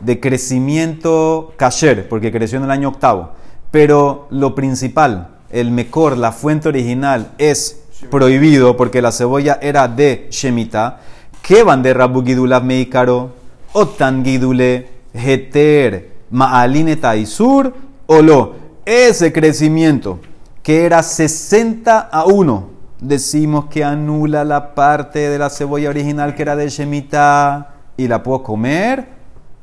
de 0.00 0.20
crecimiento 0.20 1.52
kasher, 1.56 2.08
porque 2.08 2.32
creció 2.32 2.58
en 2.58 2.64
el 2.64 2.70
año 2.70 2.88
octavo, 2.88 3.32
pero 3.70 4.26
lo 4.30 4.54
principal, 4.54 5.28
el 5.50 5.70
mejor, 5.70 6.16
la 6.16 6.32
fuente 6.32 6.68
original, 6.68 7.32
es 7.38 7.84
prohibido 8.10 8.76
porque 8.76 9.02
la 9.02 9.12
cebolla 9.12 9.58
era 9.60 9.88
de 9.88 10.28
Shemitah. 10.30 11.00
¿Qué 11.42 11.62
van 11.62 11.82
de 11.82 11.94
Gidulav 12.24 12.64
Meikaro? 12.64 13.39
Otan 13.72 14.24
Gidule, 14.24 14.88
Heter, 15.12 16.10
Maaline 16.30 16.96
Taisur, 16.96 17.72
lo 18.08 18.54
Ese 18.84 19.32
crecimiento 19.32 20.18
que 20.62 20.84
era 20.84 21.02
60 21.02 21.98
a 21.98 22.24
1, 22.26 22.70
decimos 23.00 23.66
que 23.66 23.82
anula 23.82 24.44
la 24.44 24.74
parte 24.74 25.30
de 25.30 25.38
la 25.38 25.48
cebolla 25.48 25.88
original 25.88 26.34
que 26.34 26.42
era 26.42 26.56
de 26.56 26.68
Shemitah 26.68 27.74
y 27.96 28.08
la 28.08 28.22
puedo 28.22 28.42
comer, 28.42 29.06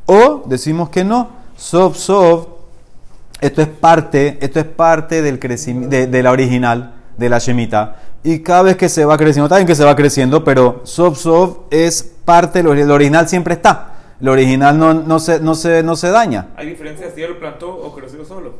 o 0.06 0.44
decimos 0.46 0.90
que 0.90 1.04
no, 1.04 1.30
Sof, 1.56 1.98
esto 3.42 3.62
es 3.62 3.68
parte, 3.68 4.38
esto 4.42 4.60
es 4.60 4.66
parte 4.66 5.22
del 5.22 5.40
crecimiento, 5.40 5.90
de, 5.90 6.08
de 6.08 6.24
la 6.24 6.32
original, 6.32 6.94
de 7.18 7.30
la 7.30 7.40
Shemitah. 7.40 7.96
Y 8.24 8.40
cada 8.40 8.64
vez 8.64 8.78
que 8.78 8.90
se 8.90 9.06
va 9.06 9.18
creciendo, 9.18 9.54
bien 9.54 9.68
que 9.68 9.76
se 9.76 9.84
va 9.84 9.96
creciendo, 9.96 10.44
pero 10.44 10.82
Sof 10.84 11.20
Sof 11.20 11.58
es 11.70 12.04
parte, 12.26 12.60
el 12.60 12.92
original 12.92 13.28
siempre 13.28 13.54
está. 13.54 13.97
El 14.20 14.30
original 14.30 14.78
no, 14.80 14.94
no, 14.94 15.20
se, 15.20 15.40
no, 15.40 15.54
se, 15.56 15.84
no 15.84 15.96
se 15.96 16.10
daña. 16.10 16.48
Hay 16.56 16.68
diferencias 16.70 17.14
si 17.14 17.22
él 17.22 17.32
lo 17.34 17.40
plantó 17.40 17.70
o 17.76 17.94
creció 17.96 18.26
solo. 18.26 18.56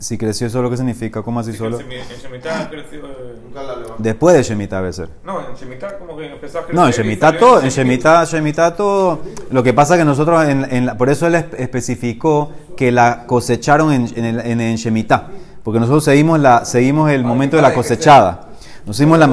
Si 0.00 0.16
creció 0.16 0.48
solo, 0.48 0.70
¿qué 0.70 0.76
significa? 0.76 1.22
¿Cómo 1.22 1.40
así 1.40 1.50
Sí, 1.52 1.58
solo? 1.58 1.80
En 1.80 1.88
Shemitah 1.88 2.70
creció. 2.70 3.00
eh, 3.04 3.34
Nunca 3.44 3.62
la 3.64 3.72
levantó. 3.74 3.96
Después 3.98 4.36
de 4.36 4.42
Shemitah 4.44 4.76
debe 4.76 4.92
ser. 4.92 5.08
No, 5.24 5.40
en 5.40 5.56
Shemitah 5.56 5.98
como 5.98 6.16
que 6.16 6.26
empezó 6.32 6.58
a 6.58 6.62
crecer. 6.62 6.74
No, 6.76 6.86
en 6.86 6.92
Shemitah 6.92 7.36
todo, 7.36 7.60
en 7.62 7.68
Shemitah. 7.68 8.24
Shemitah, 8.24 8.76
todo. 8.76 9.18
Lo 9.50 9.62
que 9.64 9.72
pasa 9.74 9.96
que 9.96 10.04
nosotros, 10.04 10.44
en, 10.46 10.66
en 10.72 10.86
la- 10.86 10.96
por 10.96 11.08
eso 11.10 11.26
él 11.26 11.34
espe- 11.34 11.58
especificó 11.58 12.52
que 12.76 12.92
la 12.92 13.26
cosecharon 13.26 13.92
en, 13.92 14.06
en, 14.16 14.24
el- 14.24 14.40
en, 14.40 14.60
en 14.60 14.76
Shemitah. 14.76 15.30
Porque 15.64 15.80
nosotros 15.80 16.04
seguimos, 16.04 16.38
la, 16.38 16.64
seguimos 16.64 17.10
el 17.10 17.24
momento 17.24 17.56
de 17.56 17.62
la 17.62 17.74
cosechada. 17.74 18.50
Nos 18.86 18.96
seguimos 18.96 19.18
la, 19.18 19.26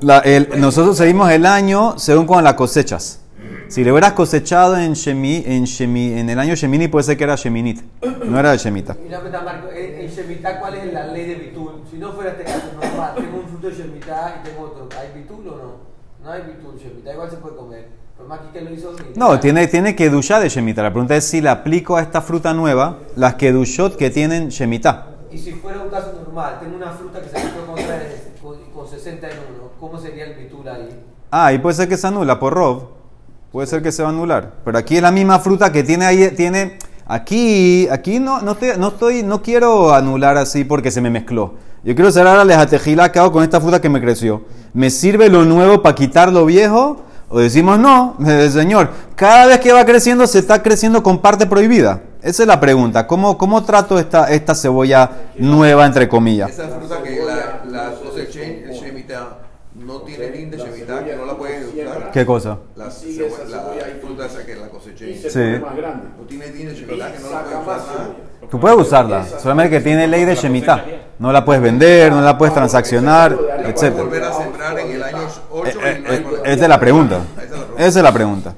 la- 0.00 0.18
el- 0.20 0.48
nosotros 0.60 0.96
seguimos 0.96 1.30
el 1.30 1.46
año 1.46 1.98
según 1.98 2.26
cuando 2.26 2.44
la 2.44 2.56
cosechas. 2.56 3.20
Si 3.68 3.82
le 3.82 3.90
hubieras 3.90 4.12
cosechado 4.12 4.76
en, 4.78 4.92
Shemi, 4.92 5.42
en, 5.44 5.64
Shemi, 5.64 6.12
en 6.18 6.30
el 6.30 6.38
año 6.38 6.54
Shemini, 6.54 6.86
puede 6.86 7.02
ser 7.02 7.16
que 7.16 7.24
era 7.24 7.34
Sheminit. 7.34 7.82
No 8.24 8.38
era 8.38 8.52
de 8.56 8.70
una 8.70 9.18
pregunta, 9.18 9.42
Marco, 9.44 9.68
en, 9.72 10.08
Shemitah, 10.08 10.60
¿cuál 10.60 10.74
es 10.76 10.92
la 10.92 11.06
ley 11.08 11.26
de 11.26 11.34
Bitul? 11.34 11.82
Si 11.90 11.98
no 11.98 12.12
fuera 12.12 12.30
este 12.30 12.44
caso 12.44 12.66
normal, 12.80 13.14
tengo 13.16 13.38
un 13.38 13.48
fruto 13.48 13.68
de 13.68 13.74
Shemitah 13.74 14.40
y 14.40 14.48
tengo 14.48 14.62
otro, 14.62 14.88
¿hay 14.98 15.20
Bitul 15.20 15.48
o 15.48 15.56
no? 15.56 15.72
No 16.24 16.30
hay 16.30 16.42
Bitul, 16.42 16.78
Shemitah 16.78 17.12
igual 17.12 17.30
se 17.30 17.36
puede 17.38 17.56
comer. 17.56 17.88
Pero 18.16 18.28
más 18.28 18.38
que 18.52 18.60
lo 18.62 18.72
hizo 18.72 18.94
No, 19.16 19.38
tiene, 19.40 19.66
tiene 19.66 19.94
Kedushá 19.96 20.38
de 20.40 20.48
Shemitah. 20.48 20.82
La 20.84 20.90
pregunta 20.92 21.16
es 21.16 21.24
si 21.24 21.40
le 21.40 21.48
aplico 21.48 21.96
a 21.96 22.02
esta 22.02 22.22
fruta 22.22 22.54
nueva 22.54 22.98
las 23.16 23.34
Kedushot 23.34 23.96
que 23.96 24.10
tienen 24.10 24.48
Shemitah. 24.48 25.06
Y 25.30 25.38
si 25.38 25.52
fuera 25.52 25.82
un 25.82 25.90
caso 25.90 26.12
normal, 26.12 26.58
tengo 26.60 26.76
una 26.76 26.90
fruta 26.92 27.20
que 27.20 27.28
se 27.28 27.44
me 27.44 27.50
puede 27.50 27.66
comprar 27.66 28.06
con, 28.42 28.56
con 28.74 28.88
60 28.88 29.26
en 29.28 29.36
uno, 29.36 29.70
¿cómo 29.80 29.98
sería 29.98 30.24
el 30.24 30.34
Bitul 30.34 30.68
ahí? 30.68 30.88
Ah, 31.30 31.52
y 31.52 31.58
puede 31.58 31.74
ser 31.74 31.88
que 31.88 31.96
se 31.96 32.06
anula 32.06 32.38
por 32.38 32.54
Rob. 32.54 32.96
Puede 33.52 33.66
ser 33.66 33.82
que 33.82 33.92
se 33.92 34.02
va 34.02 34.10
a 34.10 34.12
anular. 34.12 34.52
Pero 34.64 34.78
aquí 34.78 34.96
es 34.96 35.02
la 35.02 35.10
misma 35.10 35.38
fruta 35.38 35.72
que 35.72 35.82
tiene 35.82 36.04
ahí. 36.04 36.30
Tiene, 36.36 36.78
aquí 37.06 37.88
aquí 37.90 38.18
no, 38.18 38.42
no, 38.42 38.52
estoy, 38.52 38.72
no, 38.78 38.88
estoy, 38.88 39.22
no 39.22 39.42
quiero 39.42 39.94
anular 39.94 40.36
así 40.36 40.64
porque 40.64 40.90
se 40.90 41.00
me 41.00 41.10
mezcló. 41.10 41.54
Yo 41.82 41.94
quiero 41.94 42.10
cerrar 42.10 42.38
a 42.38 42.44
la 42.44 42.66
tejila 42.66 43.12
que 43.12 43.18
hago 43.18 43.32
con 43.32 43.42
esta 43.42 43.60
fruta 43.60 43.80
que 43.80 43.88
me 43.88 44.00
creció. 44.00 44.42
¿Me 44.74 44.90
sirve 44.90 45.28
lo 45.28 45.44
nuevo 45.44 45.82
para 45.82 45.94
quitar 45.94 46.32
lo 46.32 46.44
viejo? 46.44 47.02
O 47.28 47.38
decimos 47.38 47.78
no, 47.78 48.16
señor. 48.50 48.90
Cada 49.14 49.46
vez 49.46 49.60
que 49.60 49.72
va 49.72 49.84
creciendo, 49.84 50.26
se 50.26 50.38
está 50.38 50.62
creciendo 50.62 51.02
con 51.02 51.20
parte 51.20 51.46
prohibida. 51.46 52.02
Esa 52.26 52.42
es 52.42 52.46
la 52.48 52.58
pregunta. 52.58 53.06
¿Cómo, 53.06 53.38
cómo 53.38 53.62
trato 53.64 54.00
esta, 54.00 54.28
esta 54.32 54.52
cebolla 54.56 55.08
nueva, 55.36 55.86
entre 55.86 56.08
comillas? 56.08 56.50
Esa 56.50 56.66
fruta 56.68 57.00
que 57.00 57.20
la, 57.24 57.62
la 57.70 57.94
coseché, 57.94 58.64
el 58.64 58.72
Shemitah, 58.72 59.38
no 59.76 60.00
tiene 60.00 60.30
lin 60.30 60.50
de 60.50 60.56
Shemitah, 60.56 61.04
que 61.04 61.14
no 61.14 61.24
la 61.24 61.36
puedes 61.36 61.72
usar. 61.72 62.10
¿Qué 62.10 62.26
cosa? 62.26 62.58
La, 62.74 62.86
la 62.86 62.90
cebolla 62.90 63.84
ahí. 63.86 64.00
fruta 64.02 64.26
esa 64.26 64.44
que 64.44 64.56
la 64.56 64.68
coseché. 64.68 65.16
se 65.22 65.30
Sí. 65.30 65.38
pone 65.38 65.58
más 65.60 65.76
grande. 65.76 66.06
No 66.18 66.24
tiene 66.26 66.48
din 66.50 66.66
de 66.68 66.74
Shemitah, 66.74 67.12
que 67.12 67.18
no 67.20 67.30
la 67.30 67.60
más 67.64 67.82
usar. 67.84 68.16
Tú 68.50 68.58
puedes 68.60 68.76
usarla, 68.78 69.24
solamente 69.40 69.76
que 69.78 69.80
tiene 69.84 70.08
ley 70.08 70.24
de 70.24 70.34
Shemitah. 70.34 70.84
No 71.20 71.30
la 71.30 71.44
puedes 71.44 71.62
vender, 71.62 72.10
no 72.10 72.22
la 72.22 72.36
puedes 72.36 72.54
transaccionar, 72.54 73.30
La 73.32 73.56
puedes 73.72 73.82
etc. 73.84 73.96
volver 73.98 74.24
a 74.24 74.32
sembrar 74.32 74.78
en 74.80 74.90
el 74.90 75.02
año 75.02 75.28
8 75.52 75.68
Eh, 75.80 76.02
eh, 76.08 76.20
problema. 76.20 76.44
Esa 76.48 76.62
es 76.64 76.68
la 76.68 76.80
pregunta. 76.80 77.20
Esa 77.78 77.98
es 78.00 78.02
la 78.02 78.12
pregunta. 78.12 78.52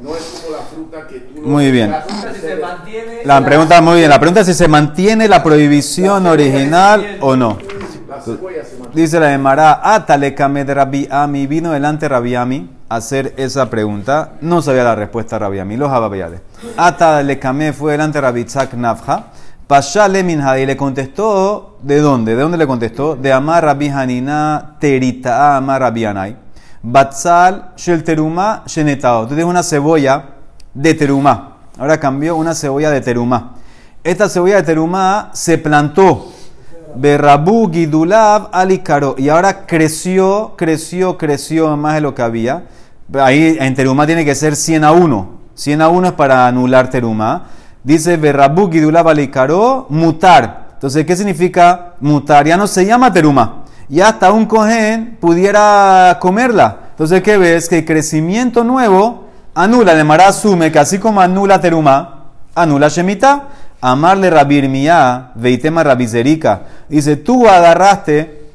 Muy 1.49 1.71
bien. 1.71 1.91
La 1.91 2.03
fruta 2.03 2.35
si 2.35 2.41
se 2.41 2.57
mantiene... 2.57 3.21
La 3.25 3.45
pregunta 3.45 3.81
muy 3.81 3.97
bien. 3.97 4.11
La 4.11 4.19
pregunta 4.19 4.41
es 4.41 4.47
si 4.47 4.55
se 4.55 4.69
mantiene 4.69 5.29
la 5.29 5.43
prohibición 5.43 6.27
original 6.27 7.19
o 7.21 7.37
no. 7.37 7.59
La 8.09 8.21
se. 8.21 8.37
Dice 8.93 9.21
la 9.21 9.33
Emara, 9.33 9.81
Atale 9.83 10.35
kamed 10.35 10.71
Rabbi 10.71 11.09
Ami, 11.11 11.47
vino 11.47 11.73
delante 11.73 12.09
Rabbi 12.09 12.35
Ami 12.35 12.71
a 12.89 12.97
hacer 12.97 13.35
esa 13.37 13.69
pregunta. 13.69 14.33
No 14.41 14.63
sabía 14.63 14.85
la 14.85 14.95
respuesta 14.95 15.37
de 15.37 15.41
Rabbi 15.41 15.59
Ami, 15.59 15.77
los 15.77 15.91
ababayales. 15.91 16.41
Atale 16.77 17.39
kamed 17.39 17.75
fue 17.75 17.93
delante 17.93 18.21
Rabbi 18.21 18.45
Tzak 18.45 18.75
Nafja. 18.75 19.25
Pashale 19.67 20.25
minha 20.25 20.59
y 20.59 20.65
le 20.65 20.79
contestó, 20.79 21.77
¿de 21.83 22.01
dónde? 22.01 22.35
¿De 22.35 22.41
dónde 22.41 22.57
le 22.57 22.67
contestó? 22.67 23.17
De 23.17 23.31
Amar 23.31 23.63
Rabbi 23.63 23.91
Hanina 23.91 24.77
Terita 24.81 25.59
Amar 25.59 25.83
Rabbi 25.83 26.07
Anai. 26.07 26.37
Batzal 26.83 27.73
Shel 27.77 28.03
Teruma 28.03 28.63
Shenetao. 28.67 29.25
Tú 29.25 29.35
tienes 29.35 29.45
una 29.45 29.63
cebolla 29.63 30.38
de 30.75 30.95
terumá. 30.95 31.57
Ahora 31.79 32.01
cambió 32.01 32.37
una 32.37 32.55
cebolla 32.55 32.91
de 32.91 33.01
terumá. 33.01 33.55
Esta 34.03 34.29
cebolla 34.29 34.57
de 34.57 34.63
terumá 34.63 35.31
se 35.33 35.59
plantó. 35.59 36.33
Berrabu 36.97 37.71
Gidulav 37.71 38.49
Alicaro. 38.53 39.15
Y 39.19 39.29
ahora 39.29 39.67
creció, 39.67 40.55
creció, 40.57 41.17
creció 41.19 41.77
más 41.77 41.95
de 41.95 42.01
lo 42.01 42.15
que 42.15 42.23
había. 42.23 42.65
Ahí 43.15 43.57
en 43.61 43.75
terumá 43.75 44.07
tiene 44.07 44.25
que 44.25 44.35
ser 44.35 44.57
100 44.57 44.85
a 44.85 44.93
1. 44.93 45.39
100 45.55 45.83
a 45.83 45.89
1 45.89 46.09
es 46.09 46.13
para 46.15 46.47
anular 46.47 46.91
terumá. 46.91 47.47
Dice 47.85 48.17
Berrabu 48.17 48.71
Gidulav 48.71 49.09
Alicaro, 49.09 49.87
mutar. 49.89 50.69
Entonces, 50.75 51.05
¿qué 51.07 51.17
significa 51.17 51.95
mutar? 52.01 52.47
Ya 52.47 52.57
no 52.57 52.67
se 52.67 52.85
llama 52.87 53.13
terumá. 53.13 53.65
Ya 53.89 54.09
hasta 54.09 54.33
un 54.33 54.47
cohen 54.47 55.17
pudiera 55.21 56.19
comerla. 56.21 56.79
Entonces, 56.91 57.23
¿qué 57.23 57.39
ves? 57.39 57.69
Que 57.69 57.79
el 57.79 57.85
crecimiento 57.85 58.65
nuevo 58.65 59.28
anula. 59.63 59.93
El 59.93 60.01
Emara 60.01 60.29
asume 60.29 60.71
que 60.73 60.79
así 60.79 60.99
como 60.99 61.21
anula 61.21 61.61
terumá, 61.61 62.25
anula 62.55 62.89
Shemitah. 62.89 63.49
Amarle 63.81 64.29
Rabirmiyá, 64.29 65.31
veitema 65.37 65.85
Rabizerika. 65.85 66.63
Dice, 66.89 67.15
tú 67.15 67.47
agarraste 67.47 68.51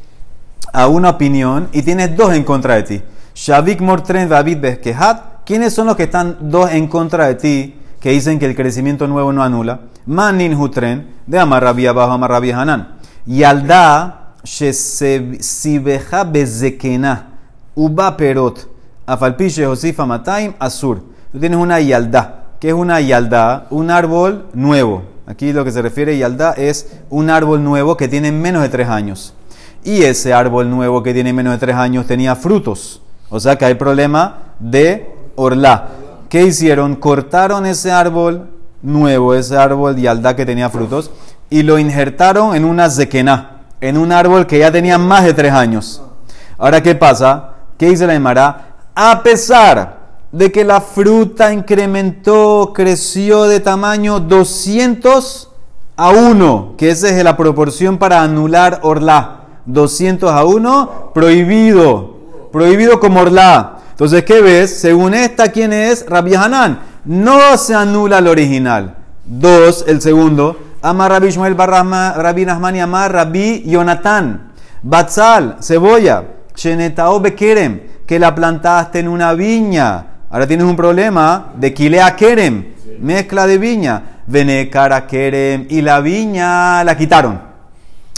a 0.74 0.88
una 0.88 1.12
opinión 1.12 1.70
y 1.72 1.82
tienes 1.82 2.18
dos 2.18 2.34
en 2.34 2.44
contra 2.44 2.76
de 2.76 2.84
ti. 2.84 3.02
Shavik 3.34 3.80
Mortren 3.80 4.28
David 4.28 4.58
Beskehat. 4.60 5.46
¿Quiénes 5.46 5.74
son 5.74 5.88
los 5.88 5.96
que 5.96 6.04
están 6.04 6.38
dos 6.42 6.72
en 6.72 6.88
contra 6.88 7.28
de 7.28 7.36
ti 7.36 7.76
que 8.02 8.12
dicen 8.12 8.38
que 8.38 8.48
el 8.48 8.56
crecimiento 8.56 9.08
nuevo 9.08 9.32
no 9.32 9.44
anula? 9.44 9.80
Manin 10.06 10.56
Hutren, 10.56 11.08
de 11.26 11.40
Amar 11.40 11.64
Rabbi 11.64 11.88
Abajo, 11.88 12.12
Amar 12.12 12.30
Rabbi 12.30 12.52
Hanan. 12.52 12.96
Yalda 13.26 14.34
Shesibeja 14.44 16.26
Bezekena. 16.26 17.30
Uba 17.76 18.18
Perot. 18.18 18.73
Afalpi 19.06 19.50
Josifa 19.50 20.06
Mataim 20.06 20.54
Asur. 20.60 21.02
Tú 21.32 21.40
tienes 21.40 21.60
una 21.60 21.80
yalda. 21.80 22.46
¿Qué 22.60 22.70
es 22.70 22.74
una 22.74 23.02
yalda? 23.02 23.68
Un 23.70 23.92
árbol 23.92 24.46
nuevo. 24.54 25.04
Aquí 25.26 25.52
lo 25.52 25.66
que 25.66 25.72
se 25.72 25.82
refiere 25.82 26.14
a 26.14 26.18
yalda 26.20 26.54
es 26.54 27.02
un 27.10 27.30
árbol 27.30 27.64
nuevo 27.64 27.98
que 27.98 28.08
tiene 28.08 28.32
menos 28.32 28.62
de 28.62 28.70
tres 28.70 28.88
años. 28.88 29.34
Y 29.84 30.04
ese 30.04 30.34
árbol 30.34 30.70
nuevo 30.70 31.04
que 31.04 31.14
tiene 31.14 31.34
menos 31.34 31.54
de 31.54 31.60
tres 31.60 31.76
años 31.76 32.08
tenía 32.08 32.36
frutos. 32.36 33.02
O 33.30 33.40
sea 33.40 33.58
que 33.58 33.66
hay 33.66 33.74
problema 33.76 34.54
de 34.60 35.14
orla. 35.36 35.90
¿Qué 36.30 36.44
hicieron? 36.44 36.96
Cortaron 36.96 37.66
ese 37.66 37.92
árbol 37.92 38.50
nuevo, 38.82 39.34
ese 39.34 39.58
árbol 39.58 39.98
yalda 39.98 40.36
que 40.36 40.46
tenía 40.46 40.70
frutos, 40.70 41.12
y 41.50 41.64
lo 41.64 41.78
injertaron 41.78 42.56
en 42.56 42.66
una 42.66 42.90
zequená, 42.90 43.62
en 43.82 43.98
un 43.98 44.12
árbol 44.12 44.48
que 44.48 44.60
ya 44.60 44.72
tenía 44.72 44.98
más 44.98 45.24
de 45.24 45.34
tres 45.34 45.52
años. 45.52 46.02
Ahora, 46.58 46.82
¿qué 46.82 46.96
pasa? 46.96 47.52
¿Qué 47.78 47.90
dice 47.90 48.08
la 48.08 48.14
Emara? 48.14 48.73
A 48.96 49.24
pesar 49.24 50.04
de 50.32 50.52
que 50.52 50.64
la 50.64 50.82
fruta 50.82 51.52
incrementó, 51.54 52.72
creció 52.74 53.44
de 53.44 53.60
tamaño 53.60 54.20
200 54.20 55.50
a 55.96 56.10
1, 56.10 56.76
que 56.78 56.90
esa 56.90 57.10
es 57.10 57.24
la 57.24 57.38
proporción 57.38 57.98
para 57.98 58.22
anular 58.22 58.80
orla. 58.84 59.42
200 59.66 60.32
a 60.32 60.44
1, 60.46 61.12
prohibido. 61.14 62.18
Prohibido 62.52 63.00
como 63.00 63.22
orla. 63.22 63.80
Entonces, 63.92 64.24
¿qué 64.24 64.42
ves? 64.42 64.80
Según 64.80 65.14
esta, 65.14 65.52
¿quién 65.52 65.74
es? 65.74 66.06
Rabbi 66.08 66.36
Hanan. 66.36 66.80
No 67.06 67.58
se 67.58 67.74
anula 67.74 68.20
el 68.20 68.28
original. 68.28 68.96
Dos, 69.26 69.86
el 69.88 70.02
segundo. 70.02 70.58
Amar 70.82 71.12
Rabbi 71.12 71.32
Shmuel 71.32 71.56
Barrama, 71.56 72.14
Rabbi 72.14 72.46
Nahmani 72.46 72.82
Amar 72.82 73.12
Rabbi 73.12 73.64
Jonathan. 73.66 74.52
Batzal, 74.82 75.58
cebolla. 75.62 76.26
Shenetao 76.56 77.20
Bekerem, 77.20 77.80
que 78.06 78.20
la 78.20 78.34
plantaste 78.34 79.00
en 79.00 79.08
una 79.08 79.34
viña. 79.34 80.06
Ahora 80.30 80.48
tienes 80.48 80.66
un 80.66 80.76
problema 80.76 81.54
de 81.56 81.74
Kilea 81.74 82.16
Kerem, 82.16 82.66
mezcla 83.00 83.48
de 83.48 83.58
viña. 83.58 84.04
Venekara 84.26 85.06
Kerem, 85.06 85.68
y 85.70 85.82
la 85.82 86.00
viña 86.00 86.84
la 86.84 86.98
quitaron. 86.98 87.42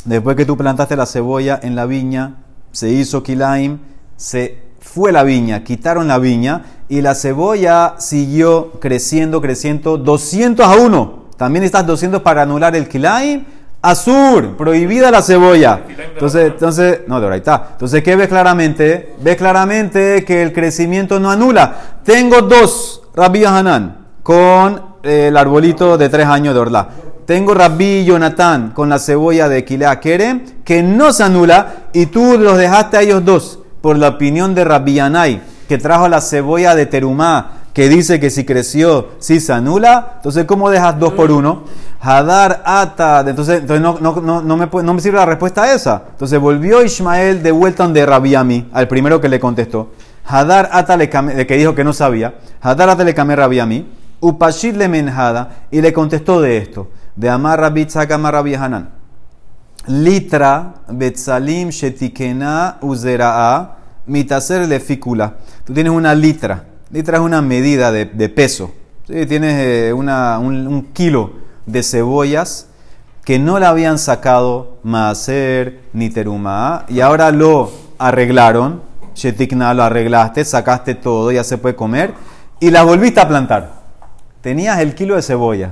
Después 0.04 0.36
que 0.36 0.46
tú 0.46 0.56
plantaste 0.56 0.96
la 0.96 1.06
cebolla 1.06 1.60
en 1.64 1.76
la 1.76 1.88
viña, 1.88 2.36
se 2.72 2.90
hizo 2.90 3.24
Kilaim, 3.24 3.80
se 4.16 4.66
fue 4.80 5.12
la 5.12 5.24
viña, 5.24 5.64
quitaron 5.64 6.08
la 6.08 6.20
viña 6.20 6.62
y 6.88 7.02
la 7.02 7.16
cebolla 7.16 7.96
siguió 7.98 8.74
creciendo, 8.80 9.42
creciendo 9.42 9.98
200 9.98 10.66
a 10.66 10.76
1. 10.76 11.26
También 11.38 11.66
estás 11.66 11.88
200 11.88 12.22
para 12.22 12.44
anular 12.44 12.76
el 12.76 12.88
Kilaim. 12.88 13.46
Azur, 13.86 14.58
prohibida 14.58 15.12
la 15.12 15.22
cebolla. 15.22 15.82
Entonces, 15.88 16.52
entonces, 16.54 17.02
no, 17.08 17.22
de 17.22 17.38
está. 17.38 17.70
Entonces, 17.74 18.02
¿qué 18.02 18.16
ves 18.16 18.28
claramente? 18.28 19.14
Ves 19.22 19.36
claramente 19.36 20.26
que 20.26 20.42
el 20.42 20.52
crecimiento 20.54 21.20
no 21.20 21.30
anula. 21.30 22.00
Tengo 22.04 22.42
dos, 22.42 23.04
Rabbi 23.14 23.46
Hanan, 23.46 23.98
con 24.24 24.82
eh, 25.04 25.28
el 25.28 25.38
arbolito 25.38 26.00
de 26.00 26.10
tres 26.10 26.26
años 26.26 26.56
de 26.56 26.60
orla. 26.62 26.90
Tengo 27.28 27.54
Rabbi 27.54 28.06
Jonathan 28.06 28.72
con 28.72 28.90
la 28.90 28.98
cebolla 28.98 29.48
de 29.50 29.64
Kilea 29.64 30.00
Kerem, 30.00 30.64
que 30.64 30.82
no 30.82 31.14
se 31.14 31.22
anula, 31.22 31.90
y 31.94 32.08
tú 32.08 32.40
los 32.40 32.58
dejaste 32.58 32.98
a 32.98 33.02
ellos 33.02 33.24
dos, 33.24 33.60
por 33.82 34.00
la 34.00 34.10
opinión 34.10 34.56
de 34.56 34.64
Rabbi 34.64 34.96
Yanai, 34.96 35.42
que 35.70 35.78
trajo 35.78 36.08
la 36.08 36.22
cebolla 36.22 36.74
de 36.74 36.88
Terumá, 36.88 37.66
que 37.72 37.90
dice 37.90 38.20
que 38.20 38.30
si 38.30 38.46
creció, 38.46 39.10
si 39.20 39.40
se 39.40 39.54
anula. 39.54 40.14
Entonces, 40.16 40.46
¿cómo 40.46 40.72
dejas 40.72 40.98
dos 40.98 41.14
por 41.14 41.30
uno? 41.30 41.66
Hadar 42.00 42.62
ata. 42.66 43.24
Entonces, 43.28 43.62
entonces 43.62 43.82
no, 43.82 44.00
no, 44.00 44.22
no, 44.22 44.42
no 44.42 44.58
me, 44.58 44.70
no 44.84 44.94
me 44.94 45.02
sirve 45.02 45.18
la 45.18 45.26
respuesta 45.26 45.64
a 45.64 45.74
esa. 45.74 46.04
Entonces, 46.12 46.40
volvió 46.40 46.84
Ismael 46.84 47.42
de 47.42 47.52
vuelta 47.52 47.84
donde 47.84 48.06
Rabiami, 48.06 48.70
al 48.74 48.88
primero 48.88 49.20
que 49.20 49.30
le 49.30 49.40
contestó. 49.40 49.92
Hadar 50.26 50.70
ata 50.72 50.98
le 50.98 51.08
de 51.08 51.46
que 51.48 51.58
dijo 51.58 51.76
que 51.76 51.84
no 51.84 51.94
sabía. 51.94 52.36
Hadar 52.62 52.90
ata 52.90 53.04
le 53.04 53.14
camé 53.14 53.36
Rabiami. 53.36 53.88
Upashid 54.20 54.76
le 54.76 54.88
menjada. 54.88 55.50
Y 55.72 55.82
le 55.82 55.94
contestó 55.94 56.42
de 56.42 56.58
esto. 56.58 56.90
De 57.16 57.30
Amar 57.30 57.60
Rabbi 57.60 57.88
Amar 58.12 58.36
Hanan. 58.36 58.90
Litra 59.88 60.74
betzalim 60.90 61.70
shetikena 61.70 62.78
uzera'a 62.82 63.78
mitaser 64.08 64.68
leficula. 64.68 65.36
Tú 65.64 65.74
tienes 65.74 65.94
una 65.94 66.16
litra. 66.16 66.64
Litra 66.92 67.18
es 67.18 67.24
una 67.24 67.42
medida 67.42 67.92
de, 67.92 68.06
de 68.06 68.30
peso. 68.30 68.72
¿sí? 69.08 69.26
Tienes 69.28 69.54
eh, 69.60 69.94
una- 69.94 70.40
un, 70.40 70.68
un 70.68 70.82
kilo 70.94 71.45
de 71.66 71.84
cebollas 71.84 72.68
que 73.24 73.40
no 73.40 73.60
la 73.60 73.70
habían 73.70 73.98
sacado 73.98 74.78
maaser 74.84 75.80
ni 75.94 76.10
teruma 76.10 76.86
y 76.88 77.02
ahora 77.02 77.32
lo 77.32 77.72
arreglaron. 77.98 78.82
Shetikna 79.16 79.74
lo 79.74 79.84
arreglaste, 79.84 80.44
sacaste 80.44 80.94
todo, 80.94 81.32
ya 81.32 81.44
se 81.44 81.58
puede 81.58 81.76
comer 81.76 82.14
y 82.60 82.70
las 82.70 82.86
volviste 82.86 83.20
a 83.20 83.28
plantar. 83.28 83.72
Tenías 84.42 84.80
el 84.80 84.94
kilo 84.94 85.16
de 85.16 85.22
cebolla 85.22 85.72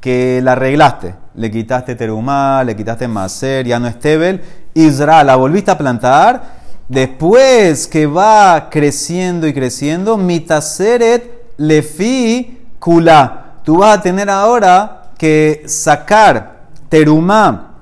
que 0.00 0.40
la 0.42 0.52
arreglaste, 0.52 1.14
le 1.34 1.50
quitaste 1.50 1.94
terumá, 1.94 2.64
le 2.64 2.74
quitaste 2.74 3.06
macer, 3.06 3.66
ya 3.66 3.78
no 3.78 3.86
es 3.86 3.98
tebel, 3.98 4.42
Israel, 4.74 5.26
la 5.26 5.36
volviste 5.36 5.70
a 5.70 5.78
plantar, 5.78 6.42
después 6.88 7.86
que 7.86 8.06
va 8.06 8.68
creciendo 8.70 9.46
y 9.46 9.54
creciendo, 9.54 10.16
mitaseret 10.16 11.52
lefi 11.58 12.58
kula. 12.78 13.60
Tú 13.62 13.78
vas 13.78 13.98
a 13.98 14.02
tener 14.02 14.28
ahora 14.30 14.99
que 15.20 15.64
sacar 15.66 16.68
terumá 16.88 17.74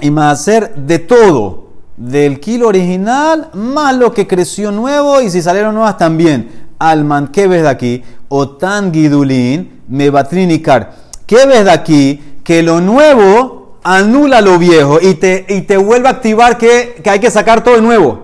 y 0.00 0.10
macer 0.10 0.74
de 0.76 0.98
todo, 0.98 1.72
del 1.98 2.40
kilo 2.40 2.68
original, 2.68 3.50
más 3.52 3.94
lo 3.94 4.14
que 4.14 4.26
creció 4.26 4.72
nuevo 4.72 5.20
y 5.20 5.28
si 5.28 5.42
salieron 5.42 5.74
nuevas 5.74 5.98
también. 5.98 6.70
Alman, 6.78 7.28
¿qué 7.28 7.46
ves 7.46 7.64
de 7.64 7.68
aquí? 7.68 8.02
Otan 8.30 8.94
Gidulin, 8.94 9.82
Mebatrinikar. 9.88 10.94
¿Qué 11.26 11.44
ves 11.44 11.66
de 11.66 11.70
aquí? 11.70 12.38
Que 12.42 12.62
lo 12.62 12.80
nuevo 12.80 13.76
anula 13.84 14.40
lo 14.40 14.58
viejo 14.58 15.00
y 15.02 15.12
te, 15.16 15.44
y 15.50 15.60
te 15.60 15.76
vuelve 15.76 16.08
a 16.08 16.12
activar 16.12 16.56
que, 16.56 16.98
que 17.04 17.10
hay 17.10 17.20
que 17.20 17.30
sacar 17.30 17.62
todo 17.62 17.74
de 17.74 17.82
nuevo. 17.82 18.20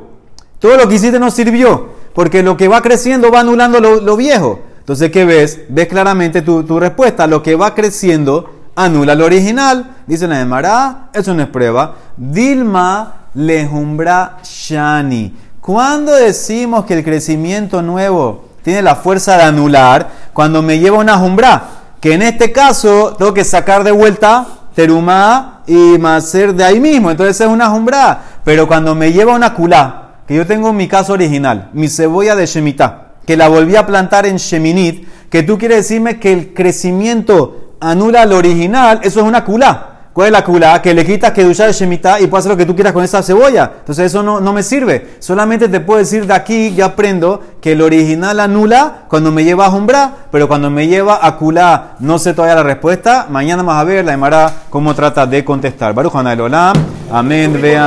Todo 0.60 0.78
lo 0.78 0.88
que 0.88 0.94
hiciste 0.94 1.18
no 1.18 1.30
sirvió, 1.30 1.90
porque 2.14 2.42
lo 2.42 2.56
que 2.56 2.68
va 2.68 2.80
creciendo 2.80 3.30
va 3.30 3.40
anulando 3.40 3.80
lo, 3.80 4.00
lo 4.00 4.16
viejo. 4.16 4.60
Entonces, 4.86 5.10
¿qué 5.10 5.24
ves? 5.24 5.62
Ves 5.68 5.88
claramente 5.88 6.42
tu, 6.42 6.62
tu 6.62 6.78
respuesta. 6.78 7.26
Lo 7.26 7.42
que 7.42 7.56
va 7.56 7.74
creciendo 7.74 8.68
anula 8.76 9.16
lo 9.16 9.24
original. 9.24 9.96
Dice 10.06 10.28
la 10.28 10.40
Emara, 10.40 11.08
eso 11.12 11.34
no 11.34 11.42
es 11.42 11.48
prueba. 11.48 11.96
Dilma 12.16 13.14
lejumbra 13.34 14.36
shani. 14.44 15.36
Cuando 15.60 16.14
decimos 16.14 16.84
que 16.84 16.94
el 16.94 17.02
crecimiento 17.02 17.82
nuevo 17.82 18.44
tiene 18.62 18.80
la 18.80 18.94
fuerza 18.94 19.36
de 19.36 19.42
anular, 19.42 20.08
cuando 20.32 20.62
me 20.62 20.78
lleva 20.78 20.98
una 20.98 21.18
jumbra, 21.18 21.64
que 22.00 22.12
en 22.14 22.22
este 22.22 22.52
caso 22.52 23.16
tengo 23.18 23.34
que 23.34 23.42
sacar 23.42 23.82
de 23.82 23.90
vuelta 23.90 24.46
terumá 24.76 25.62
y 25.66 25.98
macer 25.98 26.54
de 26.54 26.62
ahí 26.62 26.78
mismo, 26.78 27.10
entonces 27.10 27.40
es 27.40 27.48
una 27.48 27.70
jumbra. 27.70 28.22
Pero 28.44 28.68
cuando 28.68 28.94
me 28.94 29.12
lleva 29.12 29.34
una 29.34 29.52
culá, 29.52 30.18
que 30.28 30.36
yo 30.36 30.46
tengo 30.46 30.72
mi 30.72 30.86
caso 30.86 31.14
original, 31.14 31.70
mi 31.72 31.88
cebolla 31.88 32.36
de 32.36 32.46
Shemitah, 32.46 33.05
que 33.26 33.36
la 33.36 33.48
volví 33.48 33.76
a 33.76 33.86
plantar 33.86 34.26
en 34.26 34.36
Sheminit, 34.36 35.06
que 35.28 35.42
tú 35.42 35.58
quieres 35.58 35.78
decirme 35.78 36.18
que 36.18 36.32
el 36.32 36.54
crecimiento 36.54 37.74
anula 37.80 38.24
lo 38.24 38.36
original, 38.36 39.00
eso 39.02 39.20
es 39.20 39.26
una 39.26 39.44
culá. 39.44 39.92
¿Cuál 40.16 40.28
es 40.28 40.32
la 40.32 40.44
culá? 40.44 40.80
Que 40.80 40.94
le 40.94 41.04
quitas 41.04 41.32
que 41.32 41.44
de 41.44 41.52
Shemitah 41.52 42.22
y 42.22 42.26
puedes 42.26 42.46
hacer 42.46 42.52
lo 42.52 42.56
que 42.56 42.64
tú 42.64 42.74
quieras 42.74 42.94
con 42.94 43.04
esa 43.04 43.22
cebolla. 43.22 43.70
Entonces 43.80 44.06
eso 44.06 44.22
no, 44.22 44.40
no 44.40 44.54
me 44.54 44.62
sirve. 44.62 45.16
Solamente 45.18 45.68
te 45.68 45.80
puedo 45.80 45.98
decir 45.98 46.26
de 46.26 46.32
aquí, 46.32 46.74
yo 46.74 46.86
aprendo 46.86 47.42
que 47.60 47.72
el 47.72 47.82
original 47.82 48.40
anula 48.40 49.02
cuando 49.08 49.30
me 49.30 49.44
lleva 49.44 49.66
a 49.66 49.70
jumbra, 49.70 50.10
pero 50.32 50.48
cuando 50.48 50.70
me 50.70 50.88
lleva 50.88 51.18
a 51.20 51.36
culá, 51.36 51.96
no 52.00 52.18
sé 52.18 52.32
todavía 52.32 52.54
la 52.54 52.62
respuesta. 52.62 53.26
Mañana 53.28 53.62
vamos 53.62 53.78
a 53.78 53.84
ver 53.84 54.06
la 54.06 54.14
Emara 54.14 54.50
cómo 54.70 54.94
trata 54.94 55.26
de 55.26 55.44
contestar. 55.44 55.92
Baruch 55.92 56.14
Olam. 56.14 56.72
Amén. 57.12 57.60
Vean. 57.60 57.84